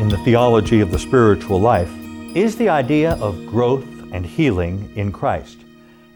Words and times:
in 0.00 0.08
the 0.08 0.18
theology 0.18 0.80
of 0.80 0.90
the 0.90 0.98
spiritual 0.98 1.60
life 1.60 1.92
is 2.34 2.56
the 2.56 2.68
idea 2.68 3.12
of 3.20 3.46
growth 3.46 3.86
and 4.12 4.26
healing 4.26 4.92
in 4.96 5.12
Christ. 5.12 5.58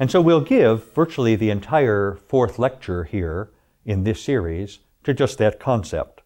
And 0.00 0.10
so 0.10 0.20
we'll 0.20 0.40
give 0.40 0.92
virtually 0.94 1.36
the 1.36 1.50
entire 1.50 2.18
fourth 2.26 2.58
lecture 2.58 3.04
here 3.04 3.50
in 3.84 4.02
this 4.02 4.20
series 4.20 4.80
to 5.04 5.14
just 5.14 5.38
that 5.38 5.60
concept. 5.60 6.22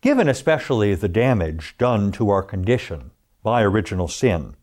Given 0.00 0.30
especially 0.30 0.94
the 0.94 1.08
damage 1.08 1.74
done 1.76 2.10
to 2.12 2.30
our 2.30 2.42
condition 2.42 3.10
by 3.42 3.62
original 3.62 4.08
sin, 4.08 4.56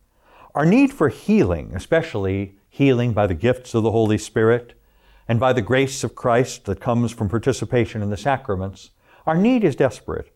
our 0.55 0.65
need 0.65 0.91
for 0.91 1.09
healing, 1.09 1.73
especially 1.75 2.57
healing 2.69 3.13
by 3.13 3.27
the 3.27 3.35
gifts 3.35 3.75
of 3.75 3.83
the 3.83 3.91
Holy 3.91 4.17
Spirit 4.17 4.73
and 5.27 5.39
by 5.39 5.53
the 5.53 5.61
grace 5.61 6.03
of 6.03 6.15
Christ 6.15 6.65
that 6.65 6.79
comes 6.79 7.11
from 7.11 7.29
participation 7.29 8.01
in 8.01 8.09
the 8.09 8.17
sacraments, 8.17 8.89
our 9.27 9.37
need 9.37 9.63
is 9.63 9.75
desperate. 9.75 10.33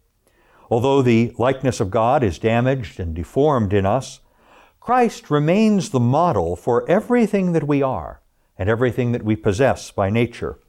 Although 0.71 1.01
the 1.01 1.35
likeness 1.37 1.81
of 1.81 1.91
God 1.91 2.23
is 2.23 2.39
damaged 2.39 2.97
and 2.97 3.13
deformed 3.13 3.73
in 3.73 3.85
us, 3.85 4.21
Christ 4.79 5.29
remains 5.29 5.89
the 5.89 5.99
model 5.99 6.55
for 6.55 6.89
everything 6.89 7.51
that 7.51 7.67
we 7.67 7.83
are 7.83 8.21
and 8.57 8.69
everything 8.69 9.11
that 9.11 9.25
we 9.25 9.35
possess 9.35 9.91
by 9.91 10.09
nature. 10.09 10.59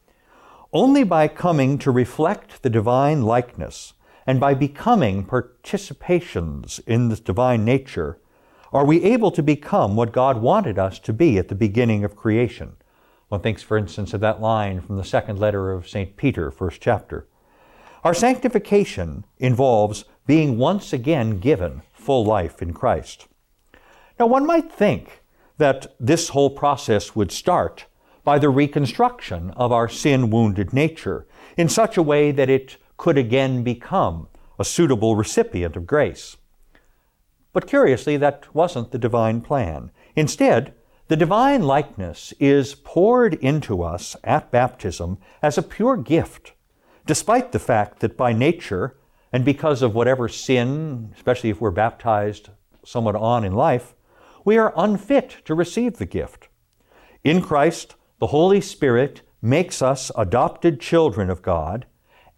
Only 0.72 1.04
by 1.04 1.28
coming 1.28 1.78
to 1.78 1.92
reflect 1.92 2.62
the 2.62 2.68
divine 2.68 3.22
likeness 3.22 3.92
and 4.26 4.40
by 4.40 4.54
becoming 4.54 5.24
participations 5.24 6.80
in 6.84 7.08
this 7.08 7.20
divine 7.20 7.64
nature 7.64 8.18
are 8.72 8.84
we 8.84 9.04
able 9.04 9.30
to 9.30 9.42
become 9.42 9.94
what 9.94 10.10
God 10.10 10.42
wanted 10.42 10.80
us 10.80 10.98
to 10.98 11.12
be 11.12 11.38
at 11.38 11.46
the 11.46 11.54
beginning 11.54 12.02
of 12.02 12.16
creation. 12.16 12.72
One 13.28 13.40
thinks, 13.40 13.62
for 13.62 13.78
instance, 13.78 14.12
of 14.12 14.20
that 14.22 14.40
line 14.40 14.80
from 14.80 14.96
the 14.96 15.04
second 15.04 15.38
letter 15.38 15.70
of 15.70 15.88
St. 15.88 16.16
Peter, 16.16 16.50
first 16.50 16.80
chapter. 16.80 17.28
Our 18.04 18.14
sanctification 18.14 19.24
involves 19.38 20.04
being 20.26 20.58
once 20.58 20.92
again 20.92 21.38
given 21.38 21.82
full 21.92 22.24
life 22.24 22.60
in 22.60 22.72
Christ. 22.72 23.28
Now, 24.18 24.26
one 24.26 24.44
might 24.44 24.72
think 24.72 25.22
that 25.58 25.94
this 26.00 26.30
whole 26.30 26.50
process 26.50 27.14
would 27.14 27.30
start 27.30 27.86
by 28.24 28.38
the 28.38 28.48
reconstruction 28.48 29.50
of 29.50 29.70
our 29.70 29.88
sin 29.88 30.30
wounded 30.30 30.72
nature 30.72 31.26
in 31.56 31.68
such 31.68 31.96
a 31.96 32.02
way 32.02 32.32
that 32.32 32.50
it 32.50 32.76
could 32.96 33.18
again 33.18 33.62
become 33.62 34.28
a 34.58 34.64
suitable 34.64 35.14
recipient 35.14 35.76
of 35.76 35.86
grace. 35.86 36.36
But 37.52 37.68
curiously, 37.68 38.16
that 38.16 38.52
wasn't 38.52 38.90
the 38.90 38.98
divine 38.98 39.42
plan. 39.42 39.92
Instead, 40.16 40.74
the 41.08 41.16
divine 41.16 41.62
likeness 41.62 42.32
is 42.40 42.74
poured 42.74 43.34
into 43.34 43.82
us 43.82 44.16
at 44.24 44.50
baptism 44.50 45.18
as 45.42 45.58
a 45.58 45.62
pure 45.62 45.96
gift 45.96 46.52
despite 47.06 47.52
the 47.52 47.58
fact 47.58 48.00
that 48.00 48.16
by 48.16 48.32
nature 48.32 48.96
and 49.32 49.44
because 49.44 49.82
of 49.82 49.94
whatever 49.94 50.28
sin, 50.28 51.12
especially 51.16 51.50
if 51.50 51.60
we're 51.60 51.70
baptized 51.70 52.50
somewhat 52.84 53.16
on 53.16 53.44
in 53.44 53.54
life, 53.54 53.94
we 54.44 54.58
are 54.58 54.74
unfit 54.76 55.36
to 55.44 55.54
receive 55.54 55.96
the 55.96 56.06
gift. 56.06 56.48
In 57.24 57.40
Christ, 57.40 57.94
the 58.18 58.28
Holy 58.28 58.60
Spirit 58.60 59.22
makes 59.40 59.82
us 59.82 60.10
adopted 60.16 60.80
children 60.80 61.30
of 61.30 61.42
God, 61.42 61.86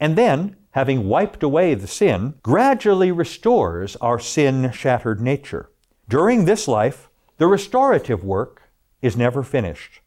and 0.01 0.17
then, 0.17 0.57
having 0.73 1.09
wiped 1.09 1.43
away 1.43 1.75
the 1.75 1.87
sin, 1.87 2.35
gradually 2.43 3.13
restores 3.13 3.97
our 3.97 4.19
sin 4.19 4.71
shattered 4.73 5.21
nature. 5.21 5.71
During 6.09 6.45
this 6.45 6.69
life, 6.69 7.09
the 7.39 7.47
restorative 7.47 8.25
work 8.25 8.63
is 9.01 9.17
never 9.17 9.43
finished. 9.43 10.01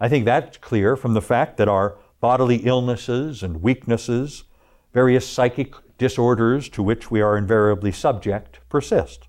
I 0.00 0.08
think 0.08 0.24
that's 0.24 0.56
clear 0.56 0.96
from 0.96 1.14
the 1.14 1.22
fact 1.22 1.56
that 1.56 1.68
our 1.68 1.98
bodily 2.20 2.56
illnesses 2.56 3.42
and 3.42 3.62
weaknesses, 3.62 4.44
various 4.92 5.26
psychic 5.28 5.74
disorders 5.98 6.68
to 6.68 6.82
which 6.82 7.10
we 7.10 7.20
are 7.20 7.36
invariably 7.36 7.92
subject, 7.92 8.60
persist. 8.68 9.28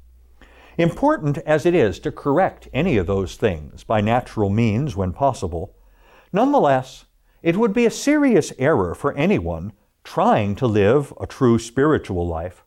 Important 0.78 1.38
as 1.40 1.66
it 1.66 1.74
is 1.76 2.00
to 2.00 2.12
correct 2.12 2.68
any 2.74 2.98
of 2.98 3.08
those 3.08 3.36
things 3.36 3.84
by 3.84 4.02
natural 4.02 4.50
means 4.50 4.96
when 4.96 5.14
possible, 5.14 5.76
nonetheless, 6.32 7.06
it 7.44 7.58
would 7.58 7.74
be 7.74 7.86
a 7.86 7.92
serious 7.92 8.54
error 8.60 8.96
for 8.96 9.14
anyone 9.14 9.74
trying 10.04 10.56
to 10.56 10.68
live 10.68 11.14
a 11.20 11.28
true 11.28 11.60
spiritual 11.60 12.28
life 12.28 12.64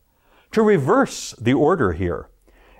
to 0.53 0.63
reverse 0.63 1.35
the 1.41 1.55
order 1.55 1.93
here 1.93 2.29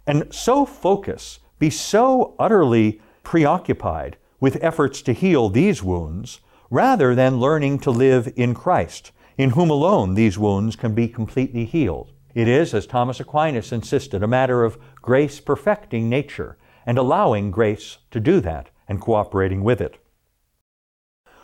and 0.07 0.33
so 0.33 0.67
focus, 0.67 1.41
be 1.59 1.71
so 1.71 2.35
utterly 2.39 3.01
preoccupied 3.23 4.17
with 4.41 4.63
efforts 4.63 5.01
to 5.03 5.13
heal 5.13 5.49
these 5.49 5.83
wounds 5.83 6.41
rather 6.71 7.15
than 7.15 7.41
learning 7.41 7.79
to 7.81 7.91
live 7.91 8.33
in 8.37 8.55
Christ, 8.55 9.13
in 9.37 9.51
whom 9.51 9.71
alone 9.71 10.15
these 10.15 10.39
wounds 10.39 10.77
can 10.77 10.95
be 10.95 11.09
completely 11.09 11.65
healed. 11.65 12.13
It 12.35 12.49
is, 12.49 12.75
as 12.75 12.87
Thomas 12.87 13.21
Aquinas 13.21 13.73
insisted, 13.73 14.23
a 14.23 14.29
matter 14.29 14.65
of 14.65 14.79
grace 14.97 15.41
perfecting 15.41 16.09
nature 16.09 16.59
and 16.87 16.99
allowing 16.99 17.51
grace 17.51 17.99
to 18.11 18.21
do 18.21 18.41
that 18.41 18.71
and 18.89 19.01
cooperating 19.01 19.63
with 19.63 19.81
it. 19.81 19.99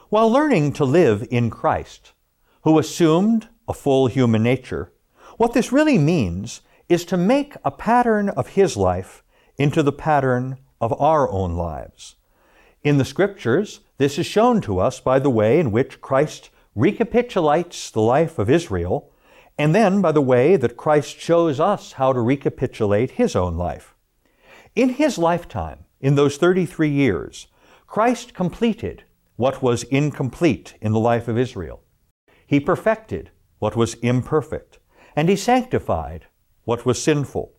While 0.09 0.31
learning 0.31 0.73
to 0.75 0.85
live 0.85 1.27
in 1.31 1.51
Christ, 1.51 2.13
who 2.63 2.79
assumed 2.79 3.49
a 3.69 3.73
full 3.73 4.09
human 4.09 4.43
nature, 4.43 4.93
what 5.37 5.53
this 5.53 5.73
really 5.73 5.99
means 5.99 6.61
is 6.89 7.05
to 7.07 7.17
make 7.17 7.55
a 7.65 7.71
pattern 7.71 8.29
of 8.31 8.49
his 8.49 8.77
life 8.77 9.23
into 9.57 9.83
the 9.83 9.93
pattern 9.93 10.59
of 10.81 10.99
our 11.01 11.31
own 11.31 11.55
lives. 11.55 12.17
In 12.83 12.99
the 12.99 13.05
Scriptures, 13.05 13.81
this 14.01 14.19
is 14.19 14.25
shown 14.25 14.63
to 14.63 14.79
us 14.79 14.99
by 14.99 15.19
the 15.19 15.29
way 15.29 15.61
in 15.61 15.71
which 15.71 16.01
Christ 16.01 16.49
recapitulates 16.75 17.91
the 17.91 18.01
life 18.01 18.39
of 18.39 18.49
Israel, 18.49 19.13
and 19.59 19.75
then 19.75 20.01
by 20.01 20.11
the 20.11 20.23
way 20.23 20.57
that 20.57 20.79
Christ 20.79 21.21
shows 21.21 21.61
us 21.61 21.93
how 21.93 22.15
to 22.15 22.21
recapitulate 22.23 23.11
his 23.11 23.37
own 23.37 23.59
life. 23.59 23.95
In 24.75 24.89
his 24.89 25.19
lifetime, 25.19 25.81
in 26.01 26.15
those 26.15 26.39
33 26.39 26.89
years, 26.89 27.49
Christ 27.87 28.33
completed 28.33 29.05
what 29.37 29.63
was 29.63 29.83
incomplete 29.83 30.77
in 30.81 30.93
the 30.93 30.99
life 30.99 31.29
of 31.29 31.37
Israel. 31.37 31.83
He 32.47 32.59
perfected 32.59 33.29
what 33.59 33.77
was 33.77 33.95
imperfect, 33.97 34.79
and 35.15 35.29
he 35.29 35.37
sanctified 35.37 36.25
what 36.65 36.87
was 36.87 37.03
sinful. 37.03 37.53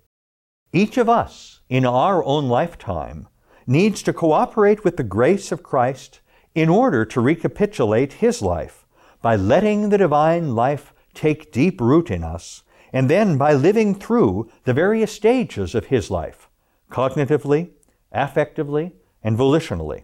Each 0.74 0.98
of 0.98 1.08
us, 1.08 1.60
in 1.70 1.86
our 1.86 2.24
own 2.24 2.50
lifetime, 2.50 3.28
needs 3.68 4.02
to 4.02 4.12
cooperate 4.12 4.84
with 4.84 4.98
the 4.98 5.04
grace 5.04 5.52
of 5.52 5.62
Christ 5.62 6.20
in 6.54 6.70
order 6.70 7.06
to 7.06 7.22
recapitulate 7.22 8.14
his 8.14 8.42
life 8.42 8.86
by 9.22 9.36
letting 9.36 9.90
the 9.90 9.98
divine 9.98 10.56
life 10.56 10.94
take 11.14 11.52
deep 11.52 11.80
root 11.80 12.10
in 12.10 12.24
us, 12.24 12.64
and 12.94 13.10
then 13.10 13.38
by 13.38 13.54
living 13.54 13.96
through 13.96 14.50
the 14.66 14.74
various 14.74 15.12
stages 15.12 15.76
of 15.76 15.86
his 15.86 16.10
life, 16.10 16.50
cognitively, 16.90 17.70
affectively, 18.14 18.92
and 19.24 19.38
volitionally. 19.38 20.04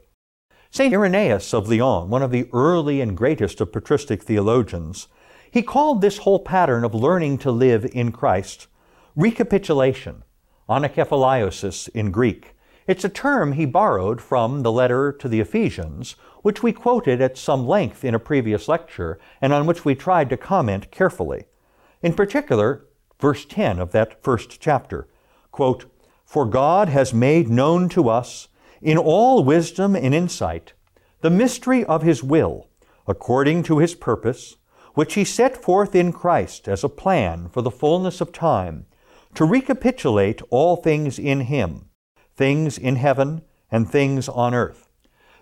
St. 0.70 0.94
Irenaeus 0.94 1.54
of 1.54 1.70
Lyon, 1.70 2.10
one 2.10 2.22
of 2.22 2.32
the 2.32 2.50
early 2.54 3.02
and 3.02 3.18
greatest 3.18 3.62
of 3.62 3.72
patristic 3.72 4.24
theologians, 4.24 5.08
he 5.50 5.62
called 5.62 6.02
this 6.02 6.20
whole 6.20 6.40
pattern 6.40 6.84
of 6.84 6.94
learning 6.94 7.38
to 7.40 7.52
live 7.52 7.86
in 7.94 8.12
Christ 8.12 8.68
recapitulation, 9.16 10.24
anakephalaiosis 10.70 11.90
in 11.90 12.12
Greek. 12.12 12.54
It's 12.88 13.04
a 13.04 13.10
term 13.10 13.52
he 13.52 13.66
borrowed 13.66 14.22
from 14.22 14.64
the 14.64 14.72
letter 14.72 15.12
to 15.12 15.28
the 15.28 15.42
Ephesians, 15.42 16.16
which 16.42 16.64
we 16.64 16.72
quoted 16.72 17.20
at 17.22 17.38
some 17.38 17.68
length 17.68 18.06
in 18.06 18.16
a 18.16 18.20
previous 18.20 18.70
lecture 18.70 19.20
and 19.42 19.52
on 19.52 19.66
which 19.66 19.84
we 19.84 19.94
tried 19.94 20.30
to 20.30 20.38
comment 20.38 20.90
carefully. 20.90 21.48
In 22.02 22.14
particular, 22.14 22.86
verse 23.20 23.44
10 23.44 23.80
of 23.80 23.92
that 23.92 24.24
first 24.24 24.62
chapter 24.62 25.10
quote, 25.52 25.92
For 26.26 26.46
God 26.46 26.88
has 26.88 27.14
made 27.14 27.50
known 27.50 27.90
to 27.90 28.08
us, 28.08 28.48
in 28.82 28.98
all 28.98 29.44
wisdom 29.44 29.94
and 29.94 30.14
insight, 30.16 30.72
the 31.20 31.30
mystery 31.30 31.84
of 31.84 32.04
His 32.04 32.24
will, 32.24 32.70
according 33.06 33.64
to 33.64 33.80
His 33.80 33.96
purpose, 33.96 34.56
which 34.94 35.16
He 35.16 35.26
set 35.26 35.62
forth 35.62 35.94
in 35.94 36.14
Christ 36.14 36.70
as 36.70 36.86
a 36.86 36.90
plan 36.90 37.50
for 37.50 37.62
the 37.62 37.72
fullness 37.72 38.22
of 38.22 38.32
time, 38.32 38.86
to 39.34 39.44
recapitulate 39.44 40.42
all 40.52 40.78
things 40.78 41.20
in 41.20 41.42
Him, 41.42 41.87
things 42.38 42.78
in 42.78 42.96
heaven 42.96 43.42
and 43.70 43.90
things 43.90 44.30
on 44.30 44.54
earth 44.54 44.88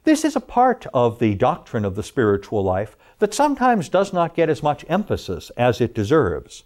this 0.06 0.24
is 0.24 0.36
a 0.36 0.40
part 0.40 0.86
of 0.94 1.18
the 1.18 1.34
doctrine 1.34 1.84
of 1.84 1.96
the 1.96 2.04
spiritual 2.04 2.64
life 2.64 2.96
that 3.18 3.34
sometimes 3.34 3.90
does 3.90 4.14
not 4.14 4.36
get 4.36 4.50
as 4.50 4.62
much 4.62 4.86
emphasis 4.88 5.50
as 5.58 5.82
it 5.82 5.96
deserves. 5.96 6.64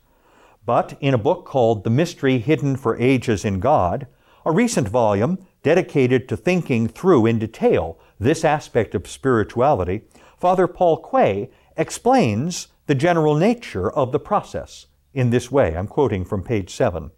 but 0.66 0.98
in 1.00 1.14
a 1.14 1.18
book 1.18 1.46
called 1.46 1.84
The 1.86 1.90
Mystery 1.90 2.38
Hidden 2.38 2.76
for 2.76 2.98
Ages 2.98 3.46
in 3.46 3.62
God, 3.62 4.08
a 4.46 4.52
recent 4.52 4.90
volume 4.90 5.38
dedicated 5.64 6.28
to 6.28 6.36
thinking 6.36 6.90
through 6.90 7.26
in 7.26 7.40
detail 7.40 7.98
this 8.20 8.44
aspect 8.44 8.94
of 8.94 9.08
spirituality, 9.08 10.02
Father 10.38 10.68
Paul 10.68 10.98
Quay 10.98 11.50
explains 11.78 12.68
the 12.88 12.96
general 12.96 13.36
nature 13.36 13.90
of 13.90 14.12
the 14.12 14.20
process 14.20 14.88
in 15.14 15.30
this 15.30 15.50
way. 15.50 15.78
I'm 15.78 15.88
quoting 15.88 16.26
from 16.26 16.44
page 16.44 16.72
7. 16.72 17.12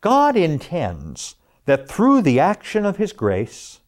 God 0.00 0.36
intends 0.36 1.36
that 1.70 1.88
through 1.88 2.20
the 2.20 2.40
action 2.40 2.84
of 2.84 2.96
His 2.96 3.12
grace, 3.12 3.78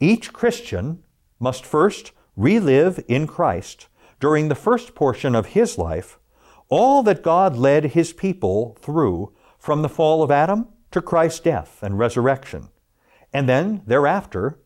each 0.00 0.32
Christian 0.32 1.04
must 1.38 1.64
first 1.64 2.10
relive 2.34 3.04
in 3.06 3.28
Christ 3.28 3.86
during 4.18 4.48
the 4.48 4.56
first 4.56 4.96
portion 4.96 5.36
of 5.36 5.54
his 5.54 5.78
life 5.78 6.18
all 6.68 7.04
that 7.04 7.22
God 7.22 7.54
led 7.54 7.84
His 7.84 8.12
people 8.12 8.76
through 8.80 9.32
from 9.60 9.82
the 9.82 9.88
fall 9.88 10.24
of 10.24 10.32
Adam 10.32 10.70
to 10.90 11.00
Christ's 11.00 11.38
death 11.38 11.78
and 11.84 12.00
resurrection, 12.00 12.70
and 13.32 13.48
then 13.48 13.82
thereafter 13.86 14.58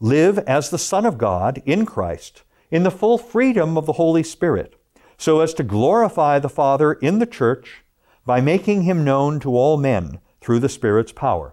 live 0.00 0.38
as 0.38 0.70
the 0.70 0.78
Son 0.78 1.04
of 1.04 1.18
God 1.18 1.62
in 1.66 1.84
Christ 1.84 2.44
in 2.70 2.82
the 2.82 2.90
full 2.90 3.18
freedom 3.18 3.76
of 3.76 3.84
the 3.84 4.00
Holy 4.00 4.22
Spirit, 4.22 4.80
so 5.18 5.40
as 5.40 5.52
to 5.52 5.62
glorify 5.62 6.38
the 6.38 6.48
Father 6.48 6.94
in 6.94 7.18
the 7.18 7.26
church 7.26 7.84
by 8.24 8.40
making 8.40 8.84
him 8.84 9.04
known 9.04 9.38
to 9.40 9.54
all 9.54 9.76
men 9.76 10.18
through 10.40 10.60
the 10.60 10.70
Spirit's 10.70 11.12
power. 11.12 11.52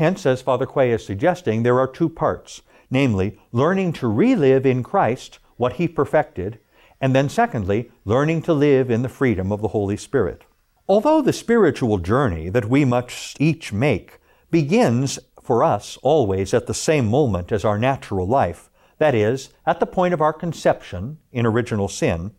Hence, 0.00 0.24
as 0.24 0.40
Father 0.40 0.64
Quay 0.64 0.92
is 0.92 1.04
suggesting, 1.04 1.62
there 1.62 1.78
are 1.78 1.86
two 1.86 2.08
parts 2.08 2.62
namely, 2.90 3.38
learning 3.52 3.92
to 3.92 4.08
relive 4.08 4.64
in 4.64 4.82
Christ 4.82 5.38
what 5.58 5.74
he 5.74 5.86
perfected, 5.86 6.58
and 7.02 7.14
then 7.14 7.28
secondly, 7.28 7.90
learning 8.06 8.40
to 8.42 8.54
live 8.54 8.90
in 8.90 9.02
the 9.02 9.10
freedom 9.10 9.52
of 9.52 9.60
the 9.60 9.68
Holy 9.68 9.98
Spirit. 9.98 10.44
Although 10.88 11.20
the 11.20 11.34
spiritual 11.34 11.98
journey 11.98 12.48
that 12.48 12.64
we 12.64 12.86
must 12.86 13.38
each 13.42 13.74
make 13.74 14.18
begins 14.50 15.18
for 15.42 15.62
us 15.62 15.98
always 15.98 16.54
at 16.54 16.66
the 16.66 16.72
same 16.72 17.06
moment 17.06 17.52
as 17.52 17.62
our 17.62 17.78
natural 17.78 18.26
life, 18.26 18.70
that 18.96 19.14
is, 19.14 19.50
at 19.66 19.80
the 19.80 19.86
point 19.86 20.14
of 20.14 20.22
our 20.22 20.32
conception 20.32 21.18
in 21.30 21.44
original 21.44 21.88
sin, 21.88 22.30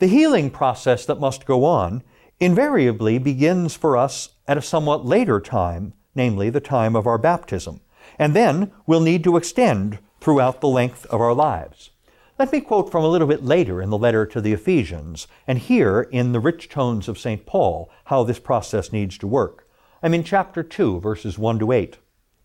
the 0.00 0.08
healing 0.08 0.50
process 0.50 1.06
that 1.06 1.20
must 1.20 1.46
go 1.46 1.64
on 1.64 2.02
invariably 2.40 3.18
begins 3.18 3.76
for 3.76 3.96
us 3.96 4.30
at 4.48 4.58
a 4.58 4.62
somewhat 4.62 5.06
later 5.06 5.38
time, 5.40 5.92
namely 6.18 6.50
the 6.50 6.60
time 6.60 6.94
of 6.94 7.06
our 7.06 7.16
baptism, 7.16 7.80
and 8.18 8.36
then 8.36 8.70
we'll 8.86 9.00
need 9.00 9.24
to 9.24 9.38
extend 9.38 10.00
throughout 10.20 10.60
the 10.60 10.68
length 10.68 11.06
of 11.06 11.20
our 11.20 11.32
lives. 11.32 11.90
Let 12.38 12.52
me 12.52 12.60
quote 12.60 12.90
from 12.90 13.04
a 13.04 13.08
little 13.08 13.26
bit 13.26 13.44
later 13.44 13.80
in 13.80 13.90
the 13.90 13.96
letter 13.96 14.26
to 14.26 14.40
the 14.40 14.52
Ephesians, 14.52 15.26
and 15.46 15.58
hear 15.58 16.02
in 16.02 16.32
the 16.32 16.40
rich 16.40 16.68
tones 16.68 17.08
of 17.08 17.18
St. 17.18 17.46
Paul 17.46 17.90
how 18.04 18.24
this 18.24 18.38
process 18.38 18.92
needs 18.92 19.16
to 19.18 19.26
work. 19.26 19.68
I'm 20.02 20.14
in 20.14 20.22
chapter 20.22 20.62
2, 20.62 21.00
verses 21.00 21.38
1 21.38 21.58
to 21.60 21.72
8. 21.72 21.98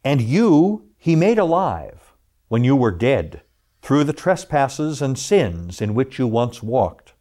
And 0.03 0.21
you 0.21 0.89
he 0.97 1.15
made 1.15 1.37
alive 1.37 2.13
when 2.47 2.63
you 2.63 2.75
were 2.75 2.91
dead 2.91 3.41
through 3.81 4.03
the 4.05 4.13
trespasses 4.13 5.01
and 5.01 5.19
sins 5.19 5.81
in 5.81 5.93
which 5.93 6.17
you 6.17 6.27
once 6.27 6.63
walked, 6.63 7.13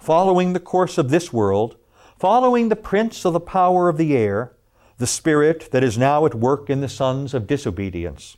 following 0.00 0.52
the 0.52 0.60
course 0.60 0.98
of 0.98 1.10
this 1.10 1.32
world, 1.32 1.76
following 2.18 2.68
the 2.68 2.76
prince 2.76 3.24
of 3.24 3.34
the 3.34 3.40
power 3.40 3.88
of 3.88 3.98
the 3.98 4.16
air, 4.16 4.55
the 4.98 5.06
spirit 5.06 5.70
that 5.72 5.84
is 5.84 5.98
now 5.98 6.24
at 6.24 6.34
work 6.34 6.70
in 6.70 6.80
the 6.80 6.88
sons 6.88 7.34
of 7.34 7.46
disobedience. 7.46 8.36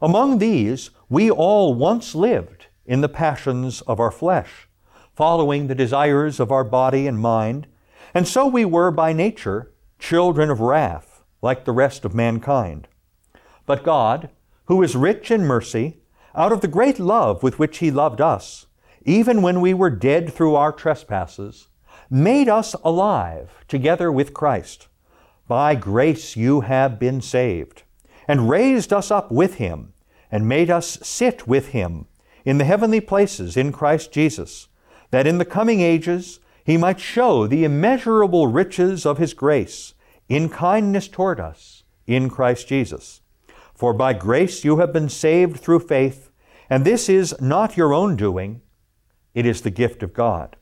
Among 0.00 0.38
these 0.38 0.90
we 1.08 1.30
all 1.30 1.74
once 1.74 2.14
lived 2.14 2.66
in 2.84 3.00
the 3.00 3.08
passions 3.08 3.80
of 3.82 4.00
our 4.00 4.10
flesh, 4.10 4.68
following 5.14 5.66
the 5.66 5.74
desires 5.74 6.40
of 6.40 6.50
our 6.50 6.64
body 6.64 7.06
and 7.06 7.18
mind, 7.18 7.66
and 8.12 8.26
so 8.28 8.46
we 8.46 8.64
were 8.64 8.90
by 8.90 9.12
nature 9.12 9.72
children 9.98 10.50
of 10.50 10.60
wrath, 10.60 11.22
like 11.40 11.64
the 11.64 11.72
rest 11.72 12.04
of 12.04 12.14
mankind. 12.14 12.88
But 13.64 13.84
God, 13.84 14.30
who 14.64 14.82
is 14.82 14.96
rich 14.96 15.30
in 15.30 15.44
mercy, 15.44 15.98
out 16.34 16.52
of 16.52 16.60
the 16.60 16.68
great 16.68 16.98
love 16.98 17.42
with 17.42 17.58
which 17.58 17.78
He 17.78 17.90
loved 17.90 18.20
us, 18.20 18.66
even 19.04 19.42
when 19.42 19.60
we 19.60 19.72
were 19.74 19.90
dead 19.90 20.32
through 20.32 20.54
our 20.54 20.72
trespasses, 20.72 21.68
made 22.10 22.48
us 22.48 22.74
alive 22.84 23.50
together 23.68 24.10
with 24.10 24.34
Christ. 24.34 24.88
By 25.52 25.74
grace 25.74 26.34
you 26.34 26.62
have 26.62 26.98
been 26.98 27.20
saved, 27.20 27.82
and 28.26 28.48
raised 28.48 28.90
us 28.90 29.10
up 29.10 29.30
with 29.30 29.56
Him, 29.56 29.92
and 30.30 30.48
made 30.48 30.70
us 30.70 30.98
sit 31.02 31.46
with 31.46 31.72
Him 31.72 32.06
in 32.46 32.56
the 32.56 32.64
heavenly 32.64 33.02
places 33.02 33.54
in 33.54 33.70
Christ 33.70 34.12
Jesus, 34.12 34.68
that 35.10 35.26
in 35.26 35.36
the 35.36 35.44
coming 35.44 35.82
ages 35.82 36.40
he 36.64 36.78
might 36.78 37.00
show 37.00 37.46
the 37.46 37.64
immeasurable 37.64 38.46
riches 38.46 39.04
of 39.04 39.18
his 39.18 39.34
grace 39.34 39.92
in 40.26 40.48
kindness 40.48 41.06
toward 41.06 41.38
us 41.38 41.82
in 42.06 42.30
Christ 42.30 42.66
Jesus. 42.66 43.20
For 43.74 43.92
by 43.92 44.14
grace 44.14 44.64
you 44.64 44.78
have 44.78 44.90
been 44.90 45.10
saved 45.10 45.60
through 45.60 45.80
faith, 45.80 46.30
and 46.70 46.82
this 46.82 47.10
is 47.10 47.38
not 47.42 47.76
your 47.76 47.92
own 47.92 48.16
doing, 48.16 48.62
it 49.34 49.44
is 49.44 49.60
the 49.60 49.70
gift 49.70 50.02
of 50.02 50.14
God. 50.14 50.56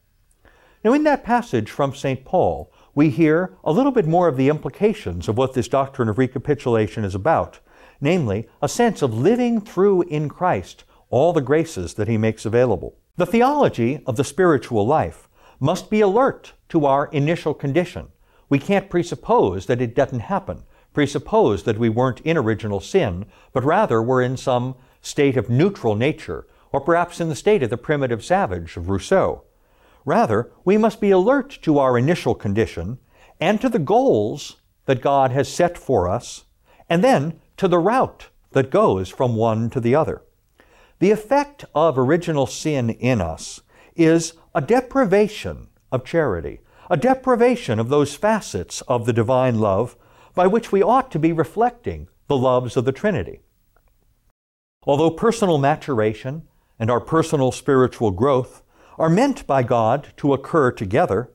Now, 0.82 0.94
in 0.94 1.04
that 1.04 1.22
passage 1.22 1.70
from 1.70 1.94
St. 1.94 2.24
Paul, 2.24 2.72
we 2.94 3.10
hear 3.10 3.56
a 3.64 3.72
little 3.72 3.92
bit 3.92 4.06
more 4.06 4.28
of 4.28 4.36
the 4.36 4.48
implications 4.48 5.28
of 5.28 5.36
what 5.36 5.54
this 5.54 5.68
doctrine 5.68 6.08
of 6.08 6.18
recapitulation 6.18 7.04
is 7.04 7.14
about, 7.14 7.60
namely, 8.00 8.48
a 8.60 8.68
sense 8.68 9.02
of 9.02 9.14
living 9.14 9.60
through 9.60 10.02
in 10.02 10.28
Christ 10.28 10.84
all 11.08 11.32
the 11.32 11.40
graces 11.40 11.94
that 11.94 12.08
He 12.08 12.16
makes 12.16 12.44
available. 12.44 12.96
The 13.16 13.26
theology 13.26 14.00
of 14.06 14.16
the 14.16 14.24
spiritual 14.24 14.86
life 14.86 15.28
must 15.58 15.90
be 15.90 16.00
alert 16.00 16.54
to 16.70 16.86
our 16.86 17.06
initial 17.08 17.52
condition. 17.52 18.08
We 18.48 18.58
can't 18.58 18.90
presuppose 18.90 19.66
that 19.66 19.82
it 19.82 19.94
doesn't 19.94 20.20
happen, 20.20 20.64
presuppose 20.92 21.64
that 21.64 21.78
we 21.78 21.88
weren't 21.88 22.20
in 22.20 22.36
original 22.36 22.80
sin, 22.80 23.26
but 23.52 23.64
rather 23.64 24.02
were 24.02 24.22
in 24.22 24.36
some 24.36 24.74
state 25.00 25.36
of 25.36 25.50
neutral 25.50 25.94
nature, 25.94 26.46
or 26.72 26.80
perhaps 26.80 27.20
in 27.20 27.28
the 27.28 27.34
state 27.34 27.62
of 27.62 27.70
the 27.70 27.76
primitive 27.76 28.24
savage 28.24 28.76
of 28.76 28.88
Rousseau. 28.88 29.44
Rather, 30.10 30.50
we 30.64 30.76
must 30.76 31.00
be 31.00 31.12
alert 31.12 31.56
to 31.62 31.78
our 31.78 31.96
initial 31.96 32.34
condition 32.34 32.98
and 33.40 33.60
to 33.60 33.68
the 33.68 33.78
goals 33.78 34.56
that 34.86 35.00
God 35.00 35.30
has 35.30 35.48
set 35.48 35.78
for 35.78 36.08
us, 36.08 36.46
and 36.88 37.04
then 37.04 37.40
to 37.56 37.68
the 37.68 37.78
route 37.78 38.26
that 38.50 38.72
goes 38.72 39.08
from 39.08 39.36
one 39.36 39.70
to 39.70 39.78
the 39.78 39.94
other. 39.94 40.22
The 40.98 41.12
effect 41.12 41.64
of 41.76 41.96
original 41.96 42.48
sin 42.48 42.90
in 42.90 43.20
us 43.20 43.60
is 43.94 44.32
a 44.52 44.60
deprivation 44.60 45.68
of 45.92 46.04
charity, 46.04 46.58
a 46.90 46.96
deprivation 46.96 47.78
of 47.78 47.88
those 47.88 48.16
facets 48.16 48.80
of 48.88 49.06
the 49.06 49.12
divine 49.12 49.60
love 49.60 49.96
by 50.34 50.48
which 50.48 50.72
we 50.72 50.82
ought 50.82 51.12
to 51.12 51.20
be 51.20 51.30
reflecting 51.30 52.08
the 52.26 52.36
loves 52.36 52.76
of 52.76 52.84
the 52.84 52.90
Trinity. 52.90 53.42
Although 54.82 55.12
personal 55.12 55.58
maturation 55.58 56.48
and 56.80 56.90
our 56.90 57.00
personal 57.00 57.52
spiritual 57.52 58.10
growth 58.10 58.64
are 59.00 59.10
meant 59.10 59.46
by 59.46 59.62
God 59.62 60.12
to 60.18 60.32
occur 60.32 60.70
together, 60.70 61.30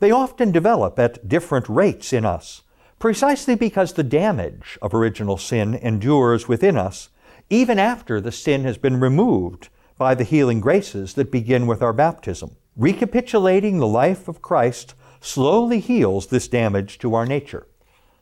they 0.00 0.10
often 0.10 0.52
develop 0.52 0.98
at 0.98 1.26
different 1.28 1.68
rates 1.68 2.12
in 2.12 2.24
us, 2.24 2.62
precisely 2.98 3.54
because 3.54 3.92
the 3.92 4.02
damage 4.02 4.76
of 4.82 4.92
original 4.92 5.38
sin 5.38 5.74
endures 5.74 6.48
within 6.48 6.76
us 6.76 7.08
even 7.50 7.78
after 7.78 8.20
the 8.20 8.32
sin 8.32 8.64
has 8.64 8.78
been 8.78 9.00
removed 9.00 9.68
by 9.96 10.14
the 10.14 10.24
healing 10.24 10.60
graces 10.60 11.14
that 11.14 11.30
begin 11.30 11.66
with 11.66 11.82
our 11.82 11.92
baptism. 11.92 12.56
Recapitulating 12.76 13.78
the 13.78 13.86
life 13.86 14.26
of 14.26 14.42
Christ 14.42 14.94
slowly 15.20 15.78
heals 15.78 16.26
this 16.26 16.48
damage 16.48 16.98
to 16.98 17.14
our 17.14 17.26
nature. 17.26 17.66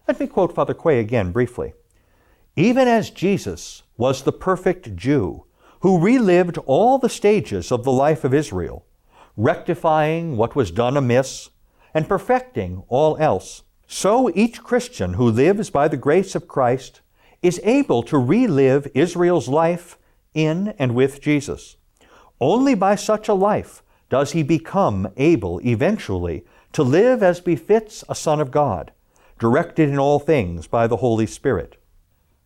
Let 0.07 0.21
me 0.21 0.27
quote 0.27 0.55
Father 0.55 0.75
Quay 0.75 0.99
again 0.99 1.33
briefly. 1.33 1.73
Even 2.57 2.87
as 2.87 3.11
Jesus 3.11 3.83
was 3.97 4.23
the 4.23 4.33
perfect 4.33 4.95
Jew 4.97 5.47
who 5.83 5.99
relived 5.99 6.59
all 6.59 6.99
the 6.99 7.09
stages 7.09 7.73
of 7.73 7.83
the 7.85 7.93
life 7.93 8.25
of 8.25 8.33
Israel, 8.33 8.87
rectifying 9.37 10.37
what 10.37 10.55
was 10.55 10.71
done 10.71 10.97
amiss 10.97 11.51
and 11.93 12.09
perfecting 12.09 12.85
all 12.89 13.17
else, 13.17 13.63
so 13.87 14.31
each 14.35 14.63
Christian 14.63 15.15
who 15.15 15.29
lives 15.29 15.71
by 15.71 15.89
the 15.89 15.97
grace 15.97 16.35
of 16.35 16.49
Christ 16.49 17.01
is 17.43 17.61
able 17.65 18.05
to 18.05 18.17
relive 18.17 18.87
Israel's 18.95 19.49
life 19.49 19.99
in 20.35 20.69
and 20.79 20.95
with 20.95 21.21
Jesus. 21.21 21.77
Only 22.41 22.75
by 22.75 22.95
such 22.95 23.29
a 23.29 23.35
life 23.35 23.83
does 24.09 24.33
he 24.33 24.45
become 24.45 25.09
able 25.17 25.61
eventually 25.65 26.45
to 26.73 26.85
live 26.85 27.25
as 27.25 27.41
befits 27.41 28.05
a 28.09 28.15
Son 28.15 28.41
of 28.41 28.53
God, 28.53 28.93
directed 29.39 29.89
in 29.89 29.99
all 29.99 30.21
things 30.21 30.69
by 30.69 30.87
the 30.87 30.99
Holy 30.99 31.27
Spirit. 31.27 31.82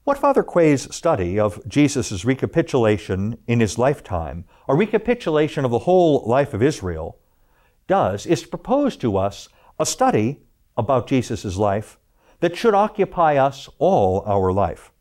What 0.07 0.19
Father 0.19 0.45
Quay's 0.45 0.95
study 0.95 1.37
of 1.37 1.61
Jesus' 1.67 2.25
recapitulation 2.25 3.39
in 3.49 3.59
his 3.59 3.77
lifetime, 3.77 4.45
a 4.69 4.75
recapitulation 4.77 5.65
of 5.65 5.73
the 5.73 5.81
whole 5.81 6.23
life 6.25 6.55
of 6.55 6.63
Israel, 6.63 7.19
does 7.89 8.25
is 8.25 8.43
to 8.43 8.49
propose 8.49 8.97
to 8.99 9.17
us 9.17 9.49
a 9.81 9.85
study 9.85 10.43
about 10.77 11.09
Jesus' 11.09 11.57
life 11.57 11.99
that 12.39 12.55
should 12.55 12.73
occupy 12.73 13.35
us 13.35 13.69
all 13.81 14.23
our 14.27 14.53
life. 14.53 14.93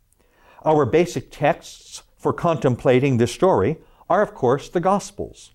Our 0.63 0.87
basic 0.87 1.29
texts 1.29 2.01
for 2.17 2.33
contemplating 2.33 3.17
this 3.17 3.31
story 3.31 3.77
are, 4.09 4.23
of 4.23 4.33
course, 4.33 4.69
the 4.69 4.79
Gospels. 4.79 5.51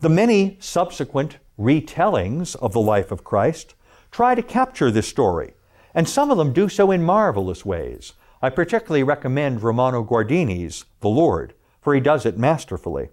The 0.00 0.08
many 0.08 0.56
subsequent 0.58 1.36
retellings 1.58 2.56
of 2.56 2.72
the 2.72 2.80
life 2.80 3.12
of 3.12 3.24
Christ 3.24 3.74
try 4.10 4.34
to 4.34 4.42
capture 4.42 4.90
this 4.90 5.06
story, 5.06 5.52
and 5.92 6.08
some 6.08 6.30
of 6.30 6.38
them 6.38 6.54
do 6.54 6.70
so 6.70 6.90
in 6.90 7.02
marvelous 7.02 7.62
ways. 7.62 8.14
I 8.42 8.50
particularly 8.50 9.02
recommend 9.02 9.62
Romano 9.62 10.02
Guardini's 10.02 10.84
The 11.00 11.08
Lord, 11.08 11.54
for 11.80 11.94
he 11.94 12.00
does 12.00 12.26
it 12.26 12.38
masterfully. 12.38 13.08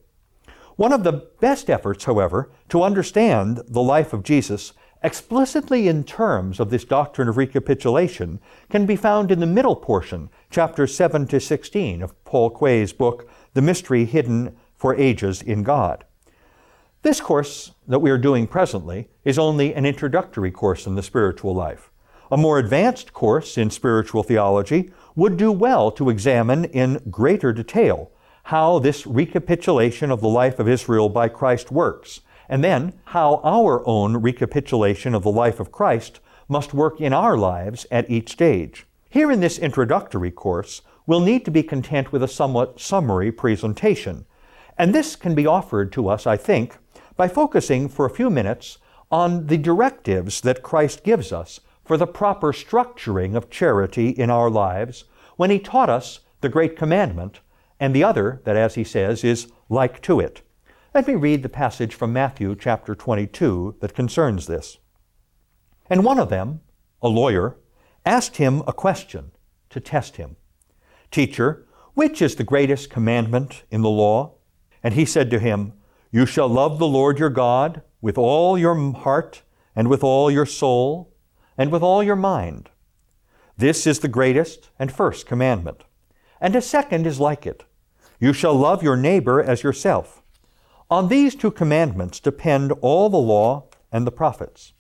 One 0.76 0.92
of 0.92 1.04
the 1.04 1.30
best 1.40 1.70
efforts, 1.70 2.06
however, 2.06 2.52
to 2.70 2.84
understand 2.84 3.62
the 3.68 3.82
life 3.82 4.12
of 4.12 4.24
Jesus 4.24 4.74
explicitly 5.04 5.88
in 5.88 6.04
terms 6.04 6.60
of 6.60 6.70
this 6.70 6.86
doctrine 6.86 7.28
of 7.28 7.38
recapitulation 7.38 8.40
can 8.70 8.86
be 8.86 8.96
found 8.96 9.32
in 9.32 9.40
the 9.40 9.46
middle 9.46 9.76
portion, 9.76 10.30
chapters 10.50 10.96
7 10.96 11.28
to 11.28 11.40
16 11.40 12.02
of 12.02 12.24
Paul 12.26 12.50
Quay's 12.50 12.94
book, 12.94 13.30
The 13.54 13.62
Mystery 13.62 14.06
Hidden 14.06 14.56
for 14.76 14.96
Ages 14.96 15.42
in 15.42 15.64
God. 15.64 16.06
This 17.04 17.20
course 17.20 17.74
that 17.88 18.00
we 18.00 18.10
are 18.12 18.18
doing 18.18 18.48
presently 18.48 19.10
is 19.26 19.38
only 19.38 19.76
an 19.76 19.86
introductory 19.86 20.52
course 20.52 20.88
in 20.88 20.96
the 20.96 21.04
spiritual 21.04 21.54
life. 21.54 21.92
A 22.32 22.38
more 22.38 22.58
advanced 22.58 23.14
course 23.14 23.58
in 23.58 23.70
spiritual 23.70 24.24
theology 24.24 24.92
would 25.16 25.38
do 25.38 25.52
well 25.52 25.92
to 25.92 26.10
examine 26.10 26.66
in 26.66 27.02
greater 27.10 27.54
detail 27.54 28.12
how 28.44 28.80
this 28.80 29.08
recapitulation 29.08 30.12
of 30.12 30.22
the 30.22 30.28
life 30.28 30.60
of 30.60 30.68
Israel 30.68 31.08
by 31.08 31.30
Christ 31.30 31.72
works, 31.72 32.22
and 32.50 32.64
then 32.64 32.94
how 33.06 33.40
our 33.44 33.82
own 33.88 34.18
recapitulation 34.18 35.16
of 35.16 35.24
the 35.24 35.32
life 35.32 35.60
of 35.60 35.72
Christ 35.72 36.20
must 36.50 36.74
work 36.74 37.00
in 37.00 37.14
our 37.14 37.38
lives 37.38 37.86
at 37.90 38.10
each 38.10 38.32
stage. 38.32 38.86
Here 39.10 39.32
in 39.32 39.40
this 39.40 39.60
introductory 39.60 40.32
course, 40.32 40.82
we'll 41.06 41.22
need 41.22 41.46
to 41.46 41.52
be 41.52 41.64
content 41.64 42.12
with 42.12 42.24
a 42.24 42.28
somewhat 42.28 42.82
summary 42.82 43.32
presentation, 43.32 44.26
and 44.78 44.94
this 44.94 45.16
can 45.16 45.36
be 45.36 45.48
offered 45.48 45.92
to 45.94 46.10
us, 46.10 46.28
I 46.28 46.36
think, 46.36 46.78
by 47.16 47.28
focusing 47.28 47.88
for 47.88 48.06
a 48.06 48.10
few 48.14 48.30
minutes 48.30 48.80
on 49.12 49.48
the 49.48 49.58
directives 49.58 50.42
that 50.42 50.64
Christ 50.64 51.04
gives 51.04 51.32
us 51.32 51.60
for 51.84 51.98
the 51.98 52.08
proper 52.08 52.54
structuring 52.54 53.36
of 53.36 53.50
charity 53.50 54.10
in 54.10 54.30
our 54.30 54.50
lives 54.50 55.06
when 55.36 55.50
he 55.50 55.60
taught 55.60 55.90
us 55.90 56.22
the 56.42 56.50
great 56.50 56.78
commandment 56.78 57.40
and 57.80 57.94
the 57.94 58.04
other 58.04 58.42
that, 58.46 58.56
as 58.56 58.76
he 58.76 58.84
says, 58.84 59.24
is 59.24 59.52
like 59.70 60.02
to 60.02 60.20
it. 60.20 60.42
Let 60.94 61.08
me 61.08 61.16
read 61.16 61.44
the 61.44 61.50
passage 61.50 61.96
from 61.96 62.14
Matthew 62.14 62.56
chapter 62.56 62.96
22 62.96 63.78
that 63.82 63.96
concerns 63.96 64.48
this. 64.48 64.78
And 65.90 66.06
one 66.06 66.20
of 66.20 66.30
them, 66.30 66.62
a 67.02 67.08
lawyer, 67.08 67.58
asked 68.06 68.38
him 68.38 68.62
a 68.68 68.74
question 68.74 69.32
to 69.70 69.80
test 69.80 70.18
him 70.18 70.36
Teacher, 71.12 71.68
which 71.94 72.22
is 72.22 72.36
the 72.36 72.44
greatest 72.44 72.90
commandment 72.90 73.64
in 73.70 73.82
the 73.82 73.90
law? 73.90 74.36
And 74.82 74.94
he 74.94 75.06
said 75.06 75.30
to 75.32 75.40
him, 75.40 75.74
You 76.12 76.26
shall 76.26 76.48
love 76.48 76.80
the 76.80 76.88
Lord 76.88 77.20
your 77.20 77.30
God 77.30 77.82
with 78.02 78.18
all 78.18 78.58
your 78.58 78.76
heart, 78.94 79.44
and 79.76 79.88
with 79.90 80.04
all 80.04 80.30
your 80.30 80.46
soul, 80.46 81.13
and 81.58 81.72
with 81.72 81.84
all 81.84 82.04
your 82.04 82.16
mind. 82.16 82.70
This 83.58 83.86
is 83.86 84.00
the 84.00 84.08
greatest 84.08 84.70
and 84.80 84.92
first 84.92 85.26
commandment. 85.26 85.84
And 86.42 86.56
a 86.56 86.62
second 86.62 87.06
is 87.06 87.20
like 87.20 87.46
it 87.46 87.64
You 88.20 88.34
shall 88.34 88.56
love 88.56 88.84
your 88.84 88.98
neighbor 88.98 89.42
as 89.42 89.64
yourself. 89.64 90.22
On 90.90 91.08
these 91.08 91.36
two 91.36 91.52
commandments 91.52 92.20
depend 92.20 92.72
all 92.82 93.10
the 93.10 93.18
law 93.18 93.66
and 93.92 94.06
the 94.06 94.12
prophets. 94.12 94.74